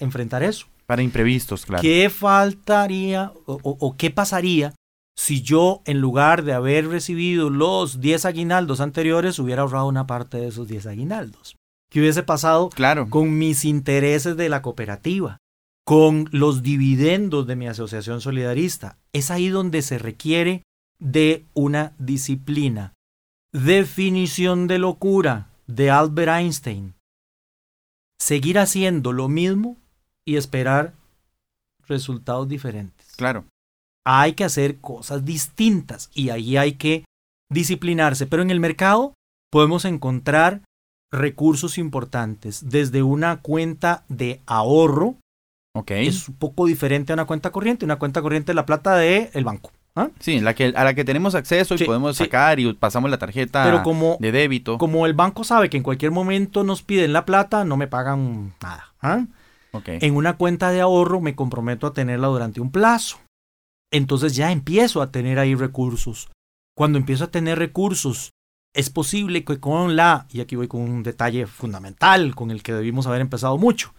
enfrentar 0.00 0.42
eso. 0.42 0.66
Para 0.86 1.02
imprevistos, 1.02 1.66
claro. 1.66 1.82
¿Qué 1.82 2.10
faltaría 2.10 3.32
o, 3.46 3.94
qué 3.96 4.10
pasaría 4.10 4.74
si 5.16 5.42
yo, 5.42 5.82
en 5.84 6.00
lugar 6.00 6.42
de 6.44 6.52
haber 6.52 6.88
recibido 6.88 7.50
los 7.50 8.00
10 8.00 8.24
aguinaldos 8.24 8.80
anteriores, 8.80 9.38
hubiera 9.38 9.62
ahorrado 9.62 9.86
una 9.86 10.06
parte 10.06 10.38
de 10.38 10.48
esos 10.48 10.66
10 10.68 10.86
aguinaldos? 10.86 11.56
¿Qué 11.92 12.00
hubiese 12.00 12.22
pasado 12.22 12.70
Claro. 12.70 13.08
con 13.10 13.36
mis 13.38 13.64
intereses 13.64 14.36
de 14.36 14.48
la 14.48 14.62
cooperativa? 14.62 15.38
Con 15.84 16.28
los 16.32 16.62
dividendos 16.62 17.46
de 17.46 17.56
mi 17.56 17.66
asociación 17.66 18.20
solidarista. 18.20 18.98
Es 19.12 19.30
ahí 19.30 19.48
donde 19.48 19.82
se 19.82 19.98
requiere 19.98 20.62
de 20.98 21.44
una 21.54 21.92
disciplina. 21.98 22.92
Definición 23.52 24.68
de 24.68 24.78
locura 24.78 25.48
de 25.66 25.90
Albert 25.90 26.30
Einstein. 26.30 26.94
Seguir 28.20 28.60
haciendo 28.60 29.12
lo 29.12 29.28
mismo 29.28 29.76
y 30.24 30.36
esperar 30.36 30.92
resultados 31.88 32.48
diferentes. 32.48 33.16
Claro. 33.16 33.44
Hay 34.06 34.34
que 34.34 34.44
hacer 34.44 34.78
cosas 34.80 35.24
distintas 35.24 36.10
y 36.14 36.30
ahí 36.30 36.56
hay 36.56 36.74
que 36.74 37.04
disciplinarse. 37.50 38.28
Pero 38.28 38.42
en 38.42 38.52
el 38.52 38.60
mercado 38.60 39.14
podemos 39.50 39.84
encontrar 39.84 40.62
recursos 41.12 41.76
importantes, 41.76 42.68
desde 42.70 43.02
una 43.02 43.40
cuenta 43.40 44.04
de 44.08 44.40
ahorro, 44.46 45.16
Ok. 45.74 45.90
es 45.90 46.28
un 46.28 46.36
poco 46.36 46.66
diferente 46.66 47.12
a 47.12 47.14
una 47.14 47.26
cuenta 47.26 47.50
corriente. 47.50 47.84
Una 47.84 47.98
cuenta 47.98 48.22
corriente 48.22 48.52
es 48.52 48.56
la 48.56 48.66
plata 48.66 48.94
del 48.96 49.28
el 49.32 49.44
banco. 49.44 49.72
¿Ah? 49.96 50.08
Sí, 50.20 50.40
la 50.40 50.54
que, 50.54 50.72
a 50.74 50.84
la 50.84 50.94
que 50.94 51.04
tenemos 51.04 51.34
acceso 51.34 51.74
y 51.74 51.78
Sí, 51.78 51.84
podemos 51.84 52.16
sí. 52.16 52.24
sacar 52.24 52.58
y 52.60 52.72
pasamos 52.74 53.10
la 53.10 53.18
tarjeta 53.18 53.64
Pero 53.64 53.82
como, 53.82 54.16
de 54.20 54.32
débito. 54.32 54.78
como 54.78 55.06
el 55.06 55.14
banco 55.14 55.44
sabe 55.44 55.68
que 55.70 55.76
en 55.76 55.82
cualquier 55.82 56.10
momento 56.12 56.64
nos 56.64 56.82
piden 56.82 57.12
la 57.12 57.24
plata, 57.24 57.64
no 57.64 57.76
me 57.76 57.86
pagan 57.88 58.54
nada. 58.62 58.94
¿ah? 59.02 59.26
Ok. 59.72 59.88
En 60.00 60.16
una 60.16 60.36
cuenta 60.36 60.70
de 60.70 60.80
ahorro 60.80 61.20
me 61.20 61.34
comprometo 61.34 61.86
a 61.86 61.92
tenerla 61.92 62.28
durante 62.28 62.60
un 62.60 62.70
plazo. 62.70 63.18
Entonces 63.92 64.36
ya 64.36 64.52
empiezo 64.52 65.02
a 65.02 65.10
tener 65.10 65.38
ahí 65.38 65.54
recursos. 65.54 66.30
Cuando 66.76 66.98
empiezo 66.98 67.24
a 67.24 67.30
tener 67.30 67.58
recursos, 67.58 68.30
es 68.72 68.88
posible 68.88 69.44
que 69.44 69.58
con 69.58 69.96
la, 69.96 70.26
y 70.30 70.40
aquí 70.40 70.54
voy 70.56 70.68
con 70.68 70.80
un 70.82 71.02
detalle 71.02 71.46
fundamental 71.46 72.34
con 72.36 72.50
el 72.52 72.62
que 72.62 72.72
debimos 72.72 73.06
haber 73.08 73.20
empezado 73.20 73.58
mucho, 73.58 73.92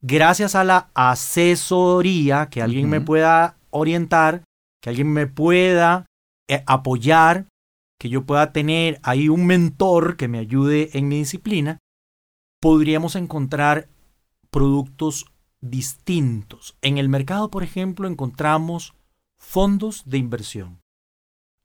gracias 0.00 0.54
a 0.54 0.64
la 0.64 0.88
asesoría, 0.94 2.46
que 2.50 2.62
alguien 2.62 2.88
me 2.88 2.98
Ujú. 2.98 3.06
pueda 3.06 3.56
orientar, 3.70 4.42
que 4.80 4.90
alguien 4.90 5.12
me 5.12 5.26
pueda 5.26 6.06
eh, 6.48 6.62
apoyar, 6.66 7.46
que 7.98 8.08
yo 8.08 8.24
pueda 8.24 8.52
tener 8.52 9.00
ahí 9.02 9.28
un 9.28 9.46
mentor 9.46 10.16
que 10.16 10.28
me 10.28 10.38
ayude 10.38 10.90
en 10.96 11.08
mi 11.08 11.18
disciplina, 11.18 11.78
podríamos 12.60 13.16
encontrar 13.16 13.88
productos 14.50 15.26
distintos. 15.60 16.76
En 16.82 16.98
el 16.98 17.08
mercado, 17.08 17.50
por 17.50 17.62
ejemplo, 17.62 18.08
encontramos 18.08 18.94
fondos 19.38 20.02
de 20.06 20.18
inversión. 20.18 20.80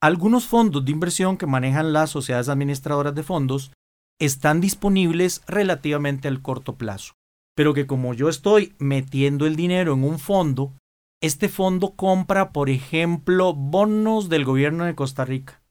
Algunos 0.02 0.48
fondos 0.48 0.84
de 0.84 0.92
inversión 0.92 1.38
que 1.38 1.46
manejan 1.46 1.94
las 1.94 2.10
sociedades 2.10 2.50
administradoras 2.50 3.14
de 3.14 3.24
fondos 3.24 3.72
están 4.20 4.62
disponibles 4.62 5.42
relativamente 5.48 6.28
al 6.28 6.42
corto 6.42 6.76
plazo, 6.76 7.14
pero 7.56 7.74
que 7.74 7.88
como 7.88 8.14
yo 8.14 8.30
estoy 8.30 8.76
metiendo 8.80 9.46
el 9.46 9.56
dinero 9.56 9.94
en 9.94 10.04
un 10.04 10.20
fondo, 10.20 10.74
este 11.22 11.50
fondo 11.50 11.92
compra, 11.96 12.52
por 12.52 12.70
ejemplo, 12.70 13.54
bonos 13.54 14.28
del 14.30 14.44
gobierno 14.46 14.86
de 14.86 14.96
Costa 14.96 15.24
Rica 15.26 15.62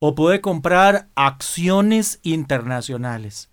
o 0.00 0.14
puede 0.14 0.40
comprar 0.40 1.08
acciones 1.16 2.20
internacionales. 2.22 3.50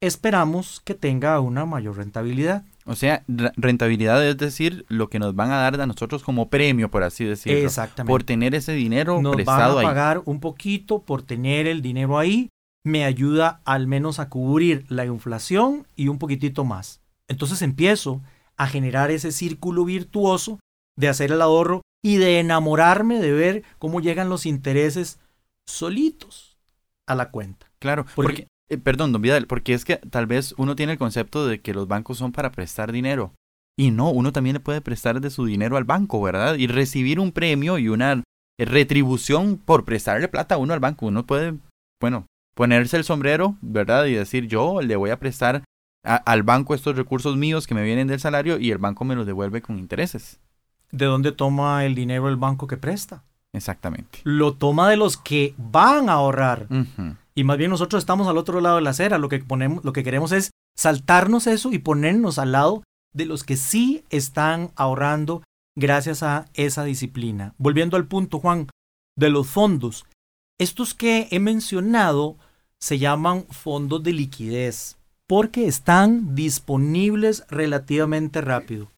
Esperamos 0.00 0.80
que 0.84 0.94
tenga 0.94 1.40
una 1.40 1.64
mayor 1.64 1.96
rentabilidad. 1.96 2.64
O 2.84 2.94
sea, 2.94 3.24
re- 3.26 3.52
rentabilidad 3.56 4.24
es 4.26 4.36
decir, 4.36 4.84
lo 4.88 5.08
que 5.08 5.18
nos 5.18 5.34
van 5.34 5.50
a 5.50 5.56
dar 5.56 5.80
a 5.80 5.86
nosotros 5.86 6.22
como 6.22 6.50
premio, 6.50 6.90
por 6.90 7.02
así 7.02 7.24
decirlo. 7.24 7.64
Exactamente. 7.66 8.10
Por 8.12 8.22
tener 8.22 8.54
ese 8.54 8.72
dinero 8.72 9.14
nos 9.22 9.30
van 9.32 9.36
prestado 9.36 9.78
a 9.78 9.80
ahí. 9.80 9.86
pagar 9.86 10.22
un 10.26 10.40
poquito 10.40 11.00
por 11.02 11.22
tener 11.22 11.66
el 11.66 11.80
dinero 11.80 12.18
ahí. 12.18 12.50
Me 12.84 13.04
ayuda 13.04 13.62
al 13.64 13.86
menos 13.86 14.18
a 14.20 14.28
cubrir 14.28 14.84
la 14.90 15.06
inflación 15.06 15.86
y 15.96 16.08
un 16.08 16.18
poquitito 16.18 16.64
más. 16.64 17.00
Entonces 17.28 17.62
empiezo 17.62 18.20
a 18.56 18.66
generar 18.66 19.10
ese 19.10 19.32
círculo 19.32 19.84
virtuoso 19.84 20.60
de 20.96 21.08
hacer 21.08 21.32
el 21.32 21.42
ahorro 21.42 21.82
y 22.04 22.16
de 22.16 22.38
enamorarme 22.38 23.20
de 23.20 23.32
ver 23.32 23.62
cómo 23.78 24.00
llegan 24.00 24.28
los 24.28 24.46
intereses 24.46 25.18
solitos 25.66 26.56
a 27.06 27.14
la 27.14 27.30
cuenta. 27.30 27.66
Claro, 27.78 28.04
Porque- 28.14 28.28
porque, 28.44 28.48
eh, 28.70 28.78
perdón, 28.78 29.12
don 29.12 29.22
Vidal, 29.22 29.46
porque 29.46 29.74
es 29.74 29.84
que 29.84 29.96
tal 29.96 30.26
vez 30.26 30.54
uno 30.56 30.76
tiene 30.76 30.92
el 30.92 30.98
concepto 30.98 31.46
de 31.46 31.60
que 31.60 31.74
los 31.74 31.88
bancos 31.88 32.18
son 32.18 32.32
para 32.32 32.52
prestar 32.52 32.92
dinero. 32.92 33.32
Y 33.76 33.90
no, 33.90 34.10
uno 34.10 34.32
también 34.32 34.54
le 34.54 34.60
puede 34.60 34.80
prestar 34.80 35.20
de 35.20 35.30
su 35.30 35.46
dinero 35.46 35.76
al 35.76 35.84
banco, 35.84 36.22
¿verdad? 36.22 36.54
Y 36.54 36.68
recibir 36.68 37.18
un 37.18 37.32
premio 37.32 37.78
y 37.78 37.88
una 37.88 38.22
eh, 38.56 38.64
retribución 38.64 39.56
por 39.56 39.84
prestarle 39.84 40.28
plata 40.28 40.54
a 40.54 40.58
uno 40.58 40.74
al 40.74 40.80
banco. 40.80 41.06
Uno 41.06 41.26
puede, 41.26 41.54
bueno, 42.00 42.26
ponerse 42.54 42.96
el 42.96 43.02
sombrero, 43.02 43.56
¿verdad? 43.62 44.04
Y 44.06 44.12
decir, 44.14 44.46
yo 44.46 44.80
le 44.80 44.94
voy 44.94 45.10
a 45.10 45.18
prestar 45.18 45.64
a- 46.04 46.16
al 46.16 46.42
banco 46.42 46.74
estos 46.74 46.96
recursos 46.96 47.36
míos 47.36 47.66
que 47.66 47.74
me 47.74 47.82
vienen 47.82 48.06
del 48.08 48.20
salario 48.20 48.58
y 48.58 48.70
el 48.70 48.78
banco 48.78 49.04
me 49.04 49.14
los 49.16 49.26
devuelve 49.26 49.62
con 49.62 49.78
intereses. 49.78 50.38
¿De 50.92 51.06
dónde 51.06 51.32
toma 51.32 51.84
el 51.84 51.94
dinero 51.94 52.28
el 52.28 52.36
banco 52.36 52.66
que 52.66 52.76
presta? 52.76 53.24
Exactamente. 53.52 54.20
Lo 54.24 54.54
toma 54.54 54.88
de 54.90 54.96
los 54.96 55.16
que 55.16 55.54
van 55.56 56.08
a 56.08 56.12
ahorrar. 56.14 56.66
Y 57.34 57.44
más 57.44 57.56
bien 57.58 57.70
nosotros 57.70 58.02
estamos 58.02 58.26
al 58.28 58.36
otro 58.38 58.60
lado 58.60 58.76
de 58.76 58.82
la 58.82 58.90
acera. 58.90 59.18
Lo 59.18 59.28
que, 59.28 59.38
ponemos, 59.40 59.84
lo 59.84 59.92
que 59.92 60.04
queremos 60.04 60.32
es 60.32 60.50
saltarnos 60.76 61.46
eso 61.46 61.72
y 61.72 61.78
ponernos 61.78 62.38
al 62.38 62.52
lado 62.52 62.82
de 63.12 63.26
los 63.26 63.44
que 63.44 63.56
sí 63.56 64.04
están 64.10 64.70
ahorrando 64.76 65.42
gracias 65.76 66.22
a 66.22 66.46
esa 66.54 66.84
disciplina. 66.84 67.54
Volviendo 67.58 67.96
al 67.96 68.06
punto, 68.06 68.38
Juan, 68.40 68.68
de 69.16 69.30
los 69.30 69.46
fondos. 69.48 70.04
Estos 70.58 70.94
que 70.94 71.28
he 71.30 71.40
mencionado 71.40 72.36
se 72.80 72.98
llaman 72.98 73.46
fondos 73.50 74.02
de 74.02 74.12
liquidez 74.12 74.96
porque 75.26 75.66
están 75.66 76.34
disponibles 76.34 77.44
relativamente 77.48 78.40
rápido. 78.40 78.92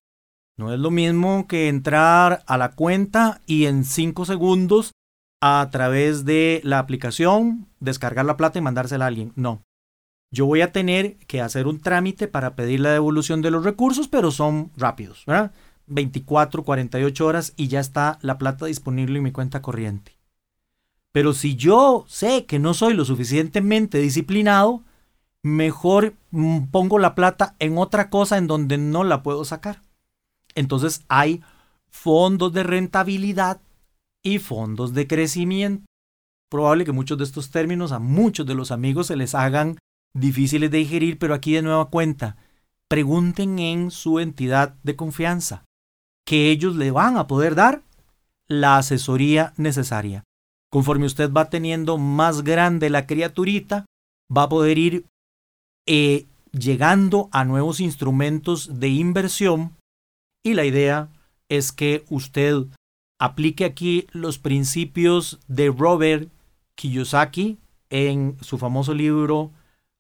No 0.57 0.73
es 0.73 0.81
lo 0.81 0.91
mismo 0.91 1.47
que 1.47 1.69
entrar 1.69 2.43
a 2.47 2.57
la 2.57 2.73
cuenta 2.73 3.41
y 3.47 3.67
en 3.67 3.85
5 3.85 4.25
segundos 4.25 4.93
a 5.41 5.69
través 5.71 6.25
de 6.25 6.61
la 6.65 6.79
aplicación 6.79 7.69
descargar 7.79 8.25
la 8.25 8.37
plata 8.37 8.59
y 8.59 8.63
mandársela 8.63 9.05
a 9.05 9.09
alguien. 9.09 9.33
No. 9.37 9.63
Yo 10.33 10.47
voy 10.47 10.63
a 10.63 10.73
tener 10.73 11.19
que 11.27 11.41
hacer 11.41 11.67
un 11.67 11.81
trámite 11.81 12.27
para 12.27 12.57
pedir 12.57 12.81
la 12.81 12.91
devolución 12.91 13.43
de 13.43 13.51
los 13.51 13.65
recursos, 13.65 14.09
pero 14.09 14.31
son 14.31 14.73
rápidos, 14.77 15.25
¿verdad? 15.27 15.53
24, 15.87 16.65
48 16.65 17.27
horas 17.27 17.53
y 17.57 17.69
ya 17.69 17.81
está 17.81 18.19
la 18.23 18.39
plata 18.39 18.67
disponible 18.67 19.19
en 19.19 19.25
mi 19.25 19.33
cuenta 19.33 19.63
corriente. 19.63 20.17
Pero 21.13 21.33
si 21.33 21.55
yo 21.55 22.05
sé 22.09 22.45
que 22.45 22.59
no 22.59 22.75
soy 22.75 22.95
lo 22.95 23.05
suficientemente 23.05 23.99
disciplinado, 23.99 24.83
mejor 25.47 26.15
mm, 26.33 26.67
pongo 26.73 26.99
la 26.99 27.15
plata 27.15 27.55
en 27.61 27.79
otra 27.79 28.11
cosa 28.11 28.37
en 28.37 28.47
donde 28.47 28.79
no 28.79 29.05
la 29.05 29.23
puedo 29.23 29.45
sacar. 29.45 29.81
Entonces 30.55 31.05
hay 31.09 31.43
fondos 31.89 32.53
de 32.53 32.65
rentabilidad 32.65 33.61
y 34.23 34.39
fondos 34.39 34.93
de 34.93 35.07
crecimiento. 35.07 35.87
Probable 36.51 36.85
que 36.85 36.93
muchos 36.93 37.19
de 37.19 37.25
estos 37.25 37.51
términos 37.51 37.93
a 37.93 37.99
muchos 37.99 38.47
de 38.47 38.55
los 38.55 38.71
amigos 38.71 39.07
se 39.07 39.17
les 39.17 39.35
hagan 39.35 39.79
difíciles 40.15 40.71
de 40.71 40.79
digerir, 40.79 41.19
pero 41.19 41.35
aquí 41.35 41.53
de 41.53 41.63
nueva 41.63 41.91
cuenta, 41.91 42.37
pregunten 42.89 43.59
en 43.59 43.91
su 43.91 44.19
entidad 44.19 44.75
de 44.83 44.97
confianza, 44.97 45.65
que 46.25 46.51
ellos 46.51 46.77
le 46.77 46.91
van 46.91 47.17
a 47.17 47.27
poder 47.27 47.55
dar 47.55 47.83
la 48.49 48.79
asesoría 48.79 49.53
necesaria. 49.57 50.25
Conforme 50.71 51.07
usted 51.07 51.33
va 51.33 51.51
teniendo 51.51 51.99
más 51.99 52.43
grande 52.43 52.91
la 52.91 53.07
criaturita, 53.07 53.87
va 54.35 54.45
a 54.45 54.49
poder 54.49 54.79
ir 54.79 55.07
eh, 55.87 56.27
llegando 56.53 57.29
a 57.33 57.45
nuevos 57.45 57.81
instrumentos 57.81 58.81
de 58.81 58.89
inversión 58.89 59.77
y 60.43 60.55
la 60.55 60.65
idea 60.65 61.09
es 61.49 61.73
que 61.73 62.05
usted 62.09 62.67
aplique 63.19 63.65
aquí 63.65 64.07
los 64.13 64.39
principios 64.39 65.41
de 65.49 65.71
Robert 65.71 66.29
Kiyosaki 66.75 67.59
en 67.91 68.37
su 68.41 68.59
famoso 68.59 68.95
libro 68.95 69.51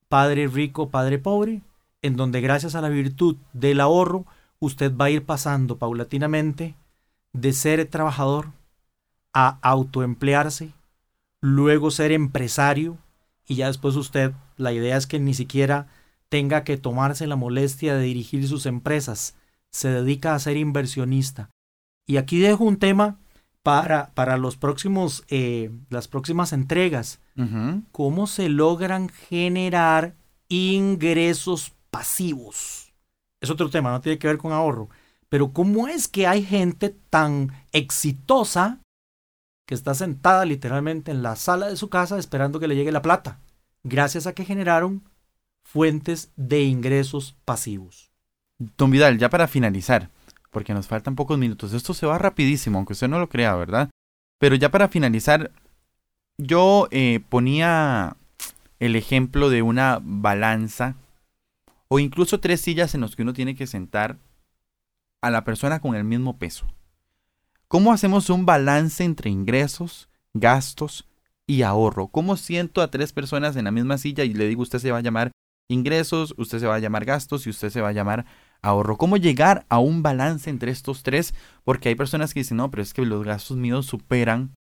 Padre 0.08 0.48
Rico, 0.48 0.90
Padre 0.90 1.18
Pobre, 1.18 1.62
en 2.02 2.16
donde 2.16 2.40
gracias 2.40 2.74
a 2.74 2.80
la 2.80 2.88
virtud 2.88 3.36
del 3.52 3.80
ahorro 3.80 4.26
usted 4.58 4.94
va 4.94 5.06
a 5.06 5.10
ir 5.10 5.24
pasando 5.24 5.78
paulatinamente 5.78 6.74
de 7.32 7.52
ser 7.52 7.84
trabajador 7.86 8.52
a 9.32 9.58
autoemplearse, 9.62 10.72
luego 11.40 11.90
ser 11.90 12.12
empresario 12.12 12.98
y 13.46 13.56
ya 13.56 13.66
después 13.66 13.96
usted, 13.96 14.32
la 14.56 14.72
idea 14.72 14.96
es 14.96 15.06
que 15.06 15.18
ni 15.18 15.34
siquiera 15.34 15.86
tenga 16.28 16.64
que 16.64 16.76
tomarse 16.76 17.26
la 17.26 17.36
molestia 17.36 17.94
de 17.94 18.02
dirigir 18.02 18.46
sus 18.48 18.66
empresas, 18.66 19.36
se 19.70 19.88
dedica 19.88 20.34
a 20.34 20.38
ser 20.38 20.56
inversionista. 20.56 21.50
Y 22.06 22.16
aquí 22.16 22.38
dejo 22.38 22.64
un 22.64 22.78
tema 22.78 23.18
para, 23.62 24.10
para 24.14 24.36
los 24.36 24.56
próximos, 24.56 25.24
eh, 25.28 25.70
las 25.90 26.08
próximas 26.08 26.52
entregas. 26.52 27.20
¿Cómo 27.92 28.26
se 28.26 28.48
logran 28.48 29.08
generar 29.08 30.14
ingresos 30.48 31.72
pasivos? 31.90 32.94
Es 33.40 33.50
otro 33.50 33.68
tema, 33.68 33.90
no 33.90 34.00
tiene 34.00 34.18
que 34.18 34.28
ver 34.28 34.38
con 34.38 34.52
ahorro. 34.52 34.88
Pero 35.28 35.52
¿cómo 35.52 35.88
es 35.88 36.08
que 36.08 36.26
hay 36.26 36.44
gente 36.44 36.94
tan 37.10 37.52
exitosa 37.72 38.78
que 39.66 39.74
está 39.74 39.94
sentada 39.94 40.44
literalmente 40.44 41.10
en 41.10 41.22
la 41.22 41.36
sala 41.36 41.68
de 41.68 41.76
su 41.76 41.90
casa 41.90 42.18
esperando 42.18 42.60
que 42.60 42.68
le 42.68 42.76
llegue 42.76 42.92
la 42.92 43.02
plata, 43.02 43.40
gracias 43.82 44.26
a 44.26 44.32
que 44.32 44.44
generaron 44.44 45.02
fuentes 45.62 46.30
de 46.36 46.62
ingresos 46.62 47.36
pasivos. 47.44 48.10
Don 48.58 48.90
Vidal, 48.90 49.18
ya 49.18 49.28
para 49.28 49.48
finalizar, 49.48 50.10
porque 50.50 50.72
nos 50.72 50.86
faltan 50.86 51.16
pocos 51.16 51.36
minutos, 51.36 51.72
esto 51.72 51.92
se 51.92 52.06
va 52.06 52.16
rapidísimo, 52.16 52.78
aunque 52.78 52.94
usted 52.94 53.08
no 53.08 53.18
lo 53.18 53.28
crea, 53.28 53.54
¿verdad? 53.56 53.90
Pero 54.38 54.54
ya 54.54 54.70
para 54.70 54.88
finalizar, 54.88 55.50
yo 56.38 56.88
eh, 56.90 57.20
ponía 57.28 58.16
el 58.78 58.94
ejemplo 58.94 59.50
de 59.50 59.62
una 59.62 59.98
balanza 60.02 60.94
o 61.88 61.98
incluso 61.98 62.40
tres 62.40 62.60
sillas 62.60 62.94
en 62.94 63.00
las 63.00 63.16
que 63.16 63.22
uno 63.22 63.32
tiene 63.32 63.56
que 63.56 63.66
sentar 63.66 64.18
a 65.22 65.30
la 65.30 65.44
persona 65.44 65.80
con 65.80 65.94
el 65.94 66.04
mismo 66.04 66.38
peso. 66.38 66.66
¿Cómo 67.68 67.92
hacemos 67.92 68.30
un 68.30 68.46
balance 68.46 69.02
entre 69.02 69.28
ingresos, 69.28 70.08
gastos 70.34 71.04
y 71.48 71.62
ahorro? 71.62 72.06
¿Cómo 72.06 72.36
siento 72.36 72.80
a 72.80 72.92
tres 72.92 73.12
personas 73.12 73.56
en 73.56 73.64
la 73.64 73.72
misma 73.72 73.98
silla 73.98 74.22
y 74.22 74.34
le 74.34 74.46
digo 74.46 74.62
usted 74.62 74.78
se 74.78 74.92
va 74.92 74.98
a 74.98 75.02
llamar 75.02 75.32
ingresos, 75.68 76.32
usted 76.38 76.60
se 76.60 76.66
va 76.68 76.76
a 76.76 76.78
llamar 76.78 77.04
gastos 77.04 77.44
y 77.44 77.50
usted 77.50 77.70
se 77.70 77.80
va 77.80 77.88
a 77.88 77.92
llamar 77.92 78.24
ahorro? 78.62 78.96
¿Cómo 78.96 79.16
llegar 79.16 79.66
a 79.68 79.80
un 79.80 80.04
balance 80.04 80.48
entre 80.48 80.70
estos 80.70 81.02
tres? 81.02 81.34
Porque 81.64 81.88
hay 81.88 81.96
personas 81.96 82.32
que 82.32 82.40
dicen, 82.40 82.58
no, 82.58 82.70
pero 82.70 82.84
es 82.84 82.94
que 82.94 83.04
los 83.04 83.24
gastos 83.24 83.56
míos 83.56 83.86
superan 83.86 84.54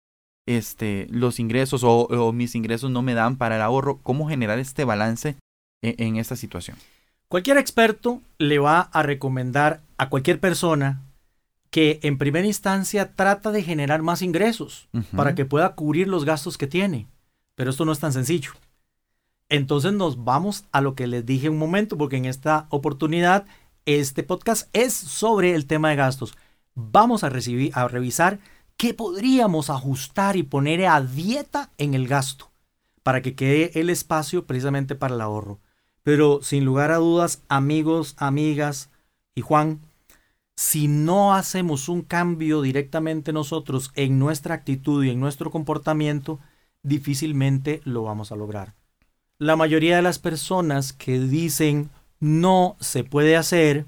este, 0.45 1.07
los 1.09 1.41
ingresos 1.41 1.81
o, 1.83 2.31
mis 2.31 2.55
ingresos 2.55 2.89
no 2.89 3.01
me 3.01 3.15
dan 3.15 3.35
para 3.35 3.57
el 3.57 3.63
ahorro. 3.63 3.99
¿Cómo 4.01 4.29
generar 4.29 4.59
este 4.59 4.85
balance 4.85 5.35
en, 5.81 5.95
en 5.97 6.15
esta 6.15 6.37
situación? 6.37 6.77
Cualquier 7.27 7.57
experto 7.57 8.21
le 8.37 8.59
va 8.59 8.79
a 8.79 9.03
recomendar 9.03 9.81
a 9.97 10.07
cualquier 10.07 10.39
persona 10.39 11.01
que 11.73 11.99
en 12.03 12.19
primera 12.19 12.45
instancia 12.45 13.15
trata 13.15 13.51
de 13.51 13.63
generar 13.63 14.03
más 14.03 14.21
ingresos 14.21 14.89
para 15.15 15.33
que 15.33 15.43
pueda 15.43 15.73
cubrir 15.73 16.07
los 16.07 16.23
gastos 16.23 16.55
que 16.55 16.67
tiene. 16.67 17.07
Pero 17.55 17.71
esto 17.71 17.83
no 17.83 17.91
es 17.91 17.97
tan 17.97 18.13
sencillo. 18.13 18.51
Entonces 19.49 19.91
nos 19.91 20.23
vamos 20.23 20.65
a 20.71 20.81
lo 20.81 20.93
que 20.93 21.07
les 21.07 21.25
dije 21.25 21.49
un 21.49 21.57
momento, 21.57 21.97
porque 21.97 22.17
en 22.17 22.25
esta 22.25 22.67
oportunidad 22.69 23.47
este 23.87 24.21
podcast 24.21 24.69
es 24.73 24.93
sobre 24.93 25.55
el 25.55 25.65
tema 25.65 25.89
de 25.89 25.95
gastos. 25.95 26.37
Vamos 26.75 27.23
a, 27.23 27.29
recibir, 27.29 27.71
a 27.73 27.87
revisar 27.87 28.37
qué 28.77 28.93
podríamos 28.93 29.71
ajustar 29.71 30.35
y 30.35 30.43
poner 30.43 30.85
a 30.85 31.01
dieta 31.01 31.71
en 31.79 31.95
el 31.95 32.07
gasto 32.07 32.51
para 33.01 33.23
que 33.23 33.33
quede 33.33 33.79
el 33.79 33.89
espacio 33.89 34.45
precisamente 34.45 34.93
para 34.93 35.15
el 35.15 35.21
ahorro. 35.21 35.59
Pero 36.03 36.43
sin 36.43 36.65
lugar 36.65 36.91
a 36.91 36.97
dudas, 36.97 37.41
amigos, 37.47 38.13
amigas 38.19 38.91
y 39.33 39.41
Juan, 39.41 39.79
si 40.55 40.87
no 40.87 41.33
hacemos 41.33 41.89
un 41.89 42.01
cambio 42.01 42.61
directamente 42.61 43.33
nosotros 43.33 43.91
en 43.95 44.19
nuestra 44.19 44.55
actitud 44.55 45.03
y 45.03 45.09
en 45.09 45.19
nuestro 45.19 45.51
comportamiento, 45.51 46.39
difícilmente 46.83 47.81
lo 47.85 48.03
vamos 48.03 48.31
a 48.31 48.35
lograr. 48.35 48.73
La 49.39 49.55
mayoría 49.55 49.95
de 49.95 50.01
las 50.01 50.19
personas 50.19 50.93
que 50.93 51.19
dicen 51.19 51.89
no 52.19 52.77
se 52.79 53.03
puede 53.03 53.35
hacer, 53.35 53.85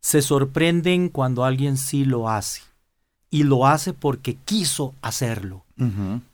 se 0.00 0.22
sorprenden 0.22 1.08
cuando 1.08 1.44
alguien 1.44 1.76
sí 1.76 2.04
lo 2.04 2.28
hace. 2.28 2.62
Y 3.30 3.42
lo 3.42 3.66
hace 3.66 3.92
porque 3.92 4.36
quiso 4.44 4.94
hacerlo. 5.02 5.64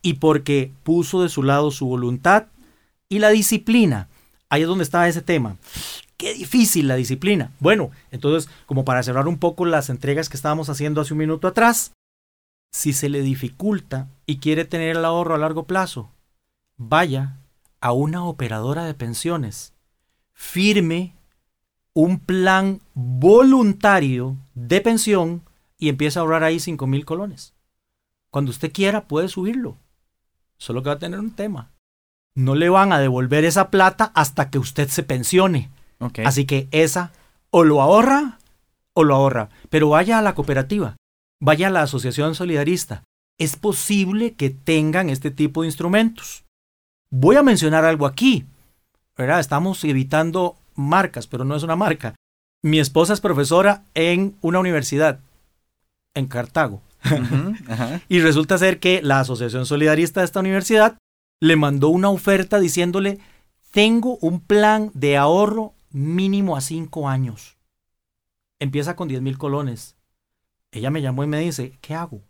Y 0.02 0.14
porque 0.14 0.70
puso 0.82 1.22
de 1.22 1.30
su 1.30 1.42
lado 1.42 1.70
su 1.70 1.86
voluntad 1.86 2.46
y 3.08 3.20
la 3.20 3.30
disciplina. 3.30 4.08
Ahí 4.50 4.62
es 4.62 4.68
donde 4.68 4.84
está 4.84 5.08
ese 5.08 5.22
tema. 5.22 5.56
Qué 6.20 6.34
difícil 6.34 6.86
la 6.86 6.96
disciplina. 6.96 7.50
Bueno, 7.60 7.92
entonces, 8.10 8.50
como 8.66 8.84
para 8.84 9.02
cerrar 9.02 9.26
un 9.26 9.38
poco 9.38 9.64
las 9.64 9.88
entregas 9.88 10.28
que 10.28 10.36
estábamos 10.36 10.68
haciendo 10.68 11.00
hace 11.00 11.14
un 11.14 11.18
minuto 11.18 11.48
atrás, 11.48 11.92
si 12.70 12.92
se 12.92 13.08
le 13.08 13.22
dificulta 13.22 14.06
y 14.26 14.36
quiere 14.36 14.66
tener 14.66 14.98
el 14.98 15.04
ahorro 15.06 15.34
a 15.34 15.38
largo 15.38 15.64
plazo, 15.64 16.10
vaya 16.76 17.38
a 17.80 17.92
una 17.92 18.22
operadora 18.26 18.84
de 18.84 18.92
pensiones, 18.92 19.72
firme 20.34 21.14
un 21.94 22.18
plan 22.18 22.82
voluntario 22.92 24.36
de 24.54 24.82
pensión 24.82 25.40
y 25.78 25.88
empieza 25.88 26.20
a 26.20 26.24
ahorrar 26.24 26.44
ahí 26.44 26.60
5 26.60 26.86
mil 26.86 27.06
colones. 27.06 27.54
Cuando 28.30 28.50
usted 28.50 28.70
quiera 28.70 29.08
puede 29.08 29.28
subirlo. 29.28 29.78
Solo 30.58 30.82
que 30.82 30.90
va 30.90 30.96
a 30.96 30.98
tener 30.98 31.18
un 31.18 31.30
tema. 31.30 31.70
No 32.34 32.56
le 32.56 32.68
van 32.68 32.92
a 32.92 33.00
devolver 33.00 33.46
esa 33.46 33.70
plata 33.70 34.12
hasta 34.14 34.50
que 34.50 34.58
usted 34.58 34.90
se 34.90 35.02
pensione. 35.02 35.70
Así 36.24 36.46
que 36.46 36.68
esa 36.70 37.12
o 37.50 37.64
lo 37.64 37.82
ahorra 37.82 38.38
o 38.94 39.04
lo 39.04 39.14
ahorra. 39.14 39.50
Pero 39.68 39.90
vaya 39.90 40.18
a 40.18 40.22
la 40.22 40.34
cooperativa, 40.34 40.96
vaya 41.40 41.68
a 41.68 41.70
la 41.70 41.82
asociación 41.82 42.34
solidarista. 42.34 43.04
Es 43.38 43.56
posible 43.56 44.34
que 44.34 44.50
tengan 44.50 45.08
este 45.10 45.30
tipo 45.30 45.62
de 45.62 45.68
instrumentos. 45.68 46.44
Voy 47.10 47.36
a 47.36 47.42
mencionar 47.42 47.84
algo 47.84 48.06
aquí. 48.06 48.46
¿verdad? 49.20 49.40
Estamos 49.40 49.84
evitando 49.84 50.56
marcas, 50.74 51.26
pero 51.26 51.44
no 51.44 51.54
es 51.54 51.62
una 51.62 51.76
marca. 51.76 52.14
Mi 52.62 52.80
esposa 52.80 53.12
es 53.12 53.20
profesora 53.20 53.84
en 53.94 54.34
una 54.40 54.60
universidad 54.60 55.20
en 56.14 56.26
Cartago. 56.26 56.80
y 58.08 58.20
resulta 58.20 58.56
ser 58.56 58.78
que 58.80 59.02
la 59.02 59.20
Asociación 59.20 59.66
Solidarista 59.66 60.20
de 60.20 60.26
esta 60.26 60.40
universidad 60.40 60.96
le 61.38 61.56
mandó 61.56 61.88
una 61.88 62.08
oferta 62.08 62.60
diciéndole, 62.60 63.18
tengo 63.72 64.16
un 64.22 64.40
plan 64.40 64.90
de 64.94 65.18
ahorro 65.18 65.74
mínimo 65.90 66.56
a 66.56 66.60
cinco 66.60 67.08
años. 67.08 67.56
Empieza 68.58 68.96
con 68.96 69.08
10 69.08 69.22
mil 69.22 69.38
colones. 69.38 69.96
Ella 70.72 70.90
me 70.90 71.02
llamó 71.02 71.24
y 71.24 71.26
me 71.26 71.40
dice, 71.40 71.78
¿qué 71.80 71.94
hago? 71.94 72.22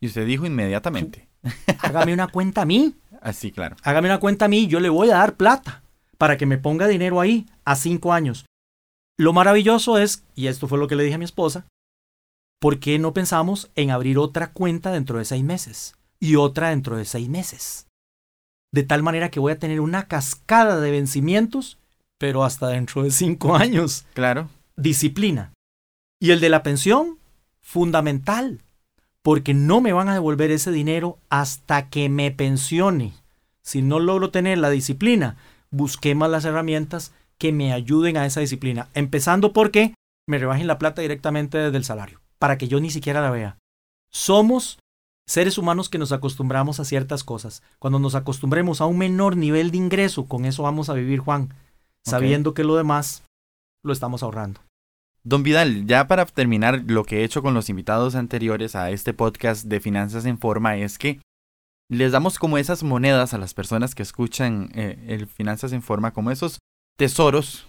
Y 0.00 0.06
usted 0.08 0.26
dijo 0.26 0.46
inmediatamente. 0.46 1.28
Hágame 1.80 2.12
una 2.12 2.28
cuenta 2.28 2.62
a 2.62 2.66
mí. 2.66 2.94
Así, 3.20 3.52
claro. 3.52 3.76
Hágame 3.82 4.08
una 4.08 4.20
cuenta 4.20 4.44
a 4.44 4.48
mí, 4.48 4.66
yo 4.66 4.80
le 4.80 4.88
voy 4.88 5.10
a 5.10 5.16
dar 5.16 5.36
plata 5.36 5.82
para 6.18 6.36
que 6.36 6.46
me 6.46 6.58
ponga 6.58 6.86
dinero 6.86 7.20
ahí 7.20 7.46
a 7.64 7.76
cinco 7.76 8.12
años. 8.12 8.46
Lo 9.18 9.32
maravilloso 9.32 9.98
es, 9.98 10.24
y 10.34 10.48
esto 10.48 10.68
fue 10.68 10.78
lo 10.78 10.88
que 10.88 10.96
le 10.96 11.04
dije 11.04 11.14
a 11.14 11.18
mi 11.18 11.24
esposa, 11.24 11.66
¿por 12.60 12.78
qué 12.78 12.98
no 12.98 13.14
pensamos 13.14 13.70
en 13.74 13.90
abrir 13.90 14.18
otra 14.18 14.52
cuenta 14.52 14.92
dentro 14.92 15.18
de 15.18 15.24
seis 15.24 15.42
meses 15.42 15.94
y 16.20 16.36
otra 16.36 16.70
dentro 16.70 16.96
de 16.96 17.04
seis 17.04 17.28
meses? 17.28 17.86
De 18.72 18.82
tal 18.82 19.02
manera 19.02 19.30
que 19.30 19.40
voy 19.40 19.52
a 19.52 19.58
tener 19.58 19.80
una 19.80 20.06
cascada 20.06 20.80
de 20.80 20.90
vencimientos 20.90 21.78
pero 22.18 22.44
hasta 22.44 22.68
dentro 22.68 23.02
de 23.02 23.10
cinco 23.10 23.54
años. 23.56 24.06
Claro. 24.14 24.48
Disciplina. 24.76 25.52
Y 26.20 26.30
el 26.30 26.40
de 26.40 26.48
la 26.48 26.62
pensión, 26.62 27.18
fundamental, 27.60 28.62
porque 29.22 29.54
no 29.54 29.80
me 29.80 29.92
van 29.92 30.08
a 30.08 30.14
devolver 30.14 30.50
ese 30.50 30.70
dinero 30.70 31.18
hasta 31.28 31.88
que 31.88 32.08
me 32.08 32.30
pensione. 32.30 33.12
Si 33.62 33.82
no 33.82 33.98
logro 33.98 34.30
tener 34.30 34.58
la 34.58 34.70
disciplina, 34.70 35.36
busquemos 35.70 36.30
las 36.30 36.44
herramientas 36.44 37.12
que 37.38 37.52
me 37.52 37.72
ayuden 37.72 38.16
a 38.16 38.24
esa 38.24 38.40
disciplina. 38.40 38.88
Empezando 38.94 39.52
porque 39.52 39.94
me 40.26 40.38
rebajen 40.38 40.66
la 40.66 40.78
plata 40.78 41.02
directamente 41.02 41.58
desde 41.58 41.76
el 41.76 41.84
salario, 41.84 42.20
para 42.38 42.56
que 42.56 42.68
yo 42.68 42.80
ni 42.80 42.90
siquiera 42.90 43.20
la 43.20 43.30
vea. 43.30 43.58
Somos 44.10 44.78
seres 45.26 45.58
humanos 45.58 45.88
que 45.88 45.98
nos 45.98 46.12
acostumbramos 46.12 46.80
a 46.80 46.84
ciertas 46.84 47.24
cosas. 47.24 47.62
Cuando 47.78 47.98
nos 47.98 48.14
acostumbremos 48.14 48.80
a 48.80 48.86
un 48.86 48.98
menor 48.98 49.36
nivel 49.36 49.70
de 49.70 49.78
ingreso, 49.78 50.26
con 50.26 50.44
eso 50.44 50.62
vamos 50.62 50.88
a 50.88 50.94
vivir, 50.94 51.18
Juan 51.18 51.52
sabiendo 52.06 52.54
que 52.54 52.64
lo 52.64 52.76
demás 52.76 53.24
lo 53.82 53.92
estamos 53.92 54.22
ahorrando. 54.22 54.60
Don 55.24 55.42
Vidal, 55.42 55.86
ya 55.86 56.06
para 56.06 56.24
terminar, 56.24 56.84
lo 56.86 57.04
que 57.04 57.20
he 57.20 57.24
hecho 57.24 57.42
con 57.42 57.52
los 57.52 57.68
invitados 57.68 58.14
anteriores 58.14 58.76
a 58.76 58.90
este 58.90 59.12
podcast 59.12 59.64
de 59.64 59.80
Finanzas 59.80 60.24
en 60.24 60.38
Forma 60.38 60.76
es 60.76 60.98
que 60.98 61.20
les 61.88 62.12
damos 62.12 62.38
como 62.38 62.58
esas 62.58 62.84
monedas 62.84 63.34
a 63.34 63.38
las 63.38 63.52
personas 63.52 63.94
que 63.94 64.02
escuchan 64.02 64.70
eh, 64.74 65.04
el 65.08 65.26
Finanzas 65.26 65.72
en 65.72 65.82
Forma, 65.82 66.12
como 66.12 66.30
esos 66.30 66.58
tesoros 66.96 67.66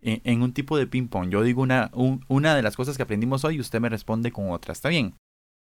eh, 0.00 0.22
en, 0.24 0.42
un 0.42 0.54
tipo 0.54 0.78
de 0.78 0.86
ping-pong. 0.86 1.28
Yo 1.28 1.42
digo 1.42 1.62
una, 1.62 1.90
una 2.28 2.54
de 2.54 2.62
las 2.62 2.76
cosas 2.76 2.96
que 2.96 3.02
aprendimos 3.02 3.44
hoy 3.44 3.56
y 3.56 3.60
usted 3.60 3.80
me 3.80 3.90
responde 3.90 4.32
con 4.32 4.50
otra. 4.50 4.72
¿Está 4.72 4.88
bien? 4.88 5.14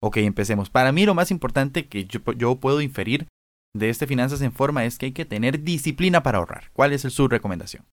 Ok, 0.01 0.19
empecemos. 0.19 0.71
Para 0.71 0.93
mí 0.93 1.05
lo 1.05 1.15
más 1.15 1.31
importante 1.31 1.89
que 1.89 2.07
yo, 2.07 2.21
yo 2.37 2.57
puedo 2.57 2.81
inferir 2.81 3.27
de 3.75 3.91
este 3.91 4.07
Finanzas 4.07 4.41
en 4.41 4.53
Forma 4.53 4.85
es 4.85 4.97
que 4.99 5.07
hay 5.07 5.13
que 5.13 5.25
tener 5.25 5.63
disciplina 5.63 6.23
para 6.23 6.39
ahorrar. 6.39 6.71
¿Cuál 6.73 6.93
es 6.93 7.03
su 7.03 7.29
recomendación? 7.29 7.85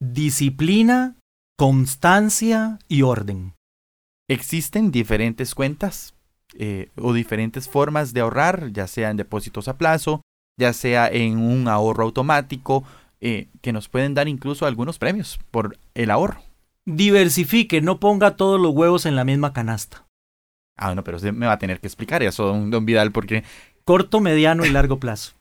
Disciplina, 0.00 1.16
constancia 1.56 2.78
y 2.88 3.02
orden. 3.02 3.54
Existen 4.28 4.90
diferentes 4.90 5.54
cuentas 5.54 6.14
eh, 6.54 6.90
o 6.96 7.12
diferentes 7.12 7.68
formas 7.68 8.12
de 8.14 8.20
ahorrar, 8.20 8.72
ya 8.72 8.86
sea 8.86 9.10
en 9.10 9.16
depósitos 9.16 9.68
a 9.68 9.76
plazo, 9.76 10.22
ya 10.58 10.72
sea 10.72 11.08
en 11.08 11.38
un 11.38 11.68
ahorro 11.68 12.04
automático, 12.04 12.84
eh, 13.20 13.48
que 13.60 13.72
nos 13.72 13.88
pueden 13.88 14.14
dar 14.14 14.28
incluso 14.28 14.66
algunos 14.66 14.98
premios 14.98 15.38
por 15.50 15.78
el 15.94 16.10
ahorro. 16.10 16.42
Diversifique, 16.86 17.80
no 17.80 17.98
ponga 17.98 18.36
todos 18.36 18.60
los 18.60 18.72
huevos 18.74 19.06
en 19.06 19.16
la 19.16 19.24
misma 19.24 19.52
canasta. 19.52 20.06
Ah, 20.76 20.94
no, 20.94 21.04
pero 21.04 21.16
usted 21.16 21.32
me 21.32 21.46
va 21.46 21.52
a 21.52 21.58
tener 21.58 21.80
que 21.80 21.86
explicar 21.86 22.22
eso, 22.22 22.46
don 22.46 22.84
Vidal, 22.84 23.12
porque... 23.12 23.44
Corto, 23.84 24.20
mediano 24.20 24.64
y 24.64 24.70
largo 24.70 24.98
plazo. 24.98 25.32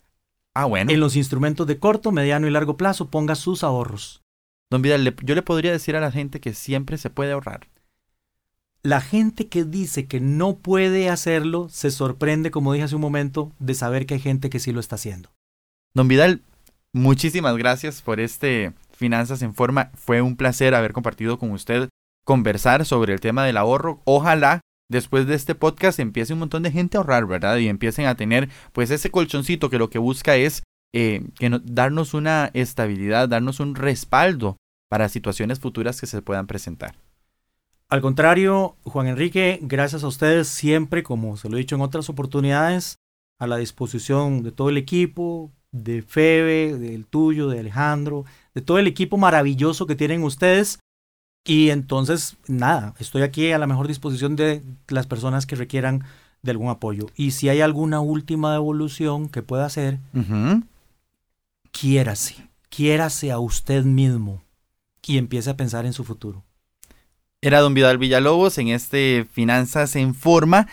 ah, 0.53 0.65
bueno. 0.65 0.91
En 0.91 0.99
los 0.99 1.15
instrumentos 1.15 1.67
de 1.67 1.79
corto, 1.79 2.11
mediano 2.11 2.47
y 2.47 2.51
largo 2.51 2.77
plazo 2.77 3.09
ponga 3.09 3.35
sus 3.35 3.63
ahorros. 3.63 4.22
Don 4.69 4.81
Vidal, 4.81 5.15
yo 5.21 5.35
le 5.35 5.41
podría 5.41 5.71
decir 5.71 5.95
a 5.95 6.01
la 6.01 6.11
gente 6.11 6.39
que 6.39 6.53
siempre 6.53 6.97
se 6.97 7.09
puede 7.09 7.31
ahorrar. 7.31 7.67
la 8.83 8.99
gente 8.99 9.47
que 9.47 9.63
dice 9.63 10.07
que 10.07 10.19
no 10.19 10.57
puede 10.57 11.09
hacerlo 11.09 11.69
se 11.69 11.89
sorprende, 11.89 12.51
como 12.51 12.73
dije 12.73 12.83
hace 12.83 12.95
un 12.95 13.01
momento, 13.01 13.51
de 13.59 13.75
saber 13.75 14.05
que 14.05 14.15
hay 14.15 14.19
gente 14.19 14.49
que 14.49 14.59
sí 14.59 14.73
lo 14.73 14.81
está 14.81 14.95
haciendo. 14.95 15.29
Don 15.93 16.09
Vidal, 16.09 16.41
muchísimas 16.91 17.55
gracias 17.55 18.01
por 18.01 18.19
este 18.19 18.73
Finanzas 18.91 19.41
en 19.41 19.53
Forma. 19.53 19.89
Fue 19.95 20.21
un 20.21 20.35
placer 20.35 20.75
haber 20.75 20.91
compartido 20.91 21.39
con 21.39 21.51
usted, 21.51 21.87
conversar 22.25 22.85
sobre 22.85 23.13
el 23.13 23.21
tema 23.21 23.45
del 23.45 23.57
ahorro. 23.57 24.01
Ojalá 24.03 24.59
después 24.89 25.27
de 25.27 25.35
este 25.35 25.55
podcast 25.55 25.99
empiece 25.99 26.33
un 26.33 26.39
montón 26.39 26.63
de 26.63 26.71
gente 26.71 26.97
a 26.97 26.99
ahorrar, 26.99 27.25
¿verdad? 27.25 27.57
Y 27.57 27.69
empiecen 27.69 28.05
a 28.05 28.15
tener 28.15 28.49
pues 28.73 28.91
ese 28.91 29.11
colchoncito 29.11 29.69
que 29.69 29.77
lo 29.79 29.89
que 29.89 29.97
busca 29.97 30.35
es 30.35 30.63
eh, 30.93 31.25
que 31.39 31.49
darnos 31.63 32.13
una 32.13 32.51
estabilidad, 32.53 33.27
darnos 33.27 33.59
un 33.59 33.75
respaldo 33.75 34.57
para 34.89 35.09
situaciones 35.09 35.59
futuras 35.59 35.99
que 35.99 36.07
se 36.07 36.21
puedan 36.21 36.45
presentar. 36.45 36.95
Al 37.89 38.01
contrario, 38.01 38.75
Juan 38.83 39.07
Enrique, 39.07 39.59
gracias 39.61 40.03
a 40.03 40.07
ustedes 40.07 40.47
siempre, 40.47 41.03
como 41.03 41.37
se 41.37 41.49
lo 41.49 41.57
he 41.57 41.59
dicho 41.59 41.75
en 41.75 41.81
otras 41.81 42.09
oportunidades, 42.09 42.97
a 43.39 43.47
la 43.47 43.57
disposición 43.57 44.43
de 44.43 44.51
todo 44.51 44.69
el 44.69 44.77
equipo, 44.77 45.51
de 45.71 46.01
Febe, 46.01 46.77
del 46.77 47.05
tuyo, 47.05 47.49
de 47.49 47.59
Alejandro, 47.59 48.25
de 48.53 48.61
todo 48.61 48.77
el 48.77 48.87
equipo 48.87 49.17
maravilloso 49.17 49.87
que 49.87 49.95
tienen 49.95 50.23
ustedes. 50.23 50.79
Y 51.45 51.71
entonces, 51.71 52.37
nada, 52.47 52.93
estoy 52.99 53.23
aquí 53.23 53.51
a 53.51 53.57
la 53.57 53.67
mejor 53.67 53.87
disposición 53.87 54.35
de 54.35 54.61
las 54.87 55.07
personas 55.07 55.45
que 55.45 55.55
requieran 55.55 56.03
de 56.41 56.51
algún 56.51 56.69
apoyo. 56.69 57.07
Y 57.15 57.31
si 57.31 57.49
hay 57.49 57.61
alguna 57.61 57.99
última 57.99 58.53
devolución 58.53 59.27
que 59.27 59.41
pueda 59.41 59.65
hacer, 59.65 59.99
quiérase, 61.83 62.35
quiérase 62.69 63.29
a 63.29 63.39
usted 63.39 63.83
mismo 63.83 64.41
y 65.05 65.17
empiece 65.17 65.49
a 65.49 65.57
pensar 65.57 65.85
en 65.85 65.91
su 65.91 66.05
futuro. 66.05 66.45
Era 67.41 67.59
don 67.59 67.73
Vidal 67.73 67.97
Villalobos 67.97 68.57
en 68.57 68.69
este 68.69 69.27
Finanzas 69.29 69.97
en 69.97 70.15
Forma. 70.15 70.69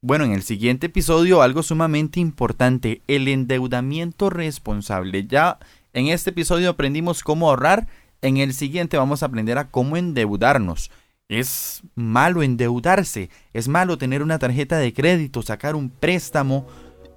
Bueno, 0.00 0.24
en 0.24 0.32
el 0.32 0.42
siguiente 0.42 0.86
episodio 0.86 1.42
algo 1.42 1.62
sumamente 1.62 2.18
importante, 2.18 3.02
el 3.08 3.28
endeudamiento 3.28 4.30
responsable. 4.30 5.26
Ya 5.26 5.58
en 5.92 6.06
este 6.06 6.30
episodio 6.30 6.70
aprendimos 6.70 7.22
cómo 7.22 7.50
ahorrar, 7.50 7.86
en 8.22 8.38
el 8.38 8.54
siguiente 8.54 8.96
vamos 8.96 9.22
a 9.22 9.26
aprender 9.26 9.58
a 9.58 9.68
cómo 9.68 9.98
endeudarnos. 9.98 10.90
Es 11.28 11.82
malo 11.94 12.42
endeudarse, 12.42 13.28
es 13.52 13.68
malo 13.68 13.98
tener 13.98 14.22
una 14.22 14.38
tarjeta 14.38 14.78
de 14.78 14.94
crédito, 14.94 15.42
sacar 15.42 15.76
un 15.76 15.90
préstamo. 15.90 16.66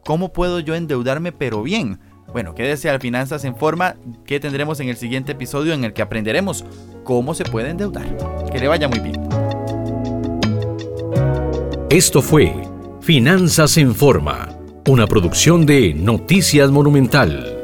¿Cómo 0.03 0.33
puedo 0.33 0.59
yo 0.59 0.75
endeudarme 0.75 1.31
pero 1.31 1.63
bien? 1.63 1.97
Bueno, 2.31 2.53
quédese 2.53 2.89
al 2.89 2.99
Finanzas 2.99 3.45
en 3.45 3.55
Forma 3.55 3.95
que 4.25 4.39
tendremos 4.39 4.79
en 4.79 4.89
el 4.89 4.97
siguiente 4.97 5.33
episodio 5.33 5.73
en 5.73 5.83
el 5.83 5.93
que 5.93 6.01
aprenderemos 6.01 6.65
cómo 7.03 7.33
se 7.33 7.45
puede 7.45 7.69
endeudar. 7.69 8.05
Que 8.51 8.59
le 8.59 8.67
vaya 8.67 8.87
muy 8.87 8.99
bien. 8.99 9.15
Esto 11.89 12.21
fue 12.21 12.53
Finanzas 13.01 13.77
en 13.77 13.95
Forma, 13.95 14.49
una 14.87 15.07
producción 15.07 15.65
de 15.65 15.93
Noticias 15.93 16.71
Monumental. 16.71 17.54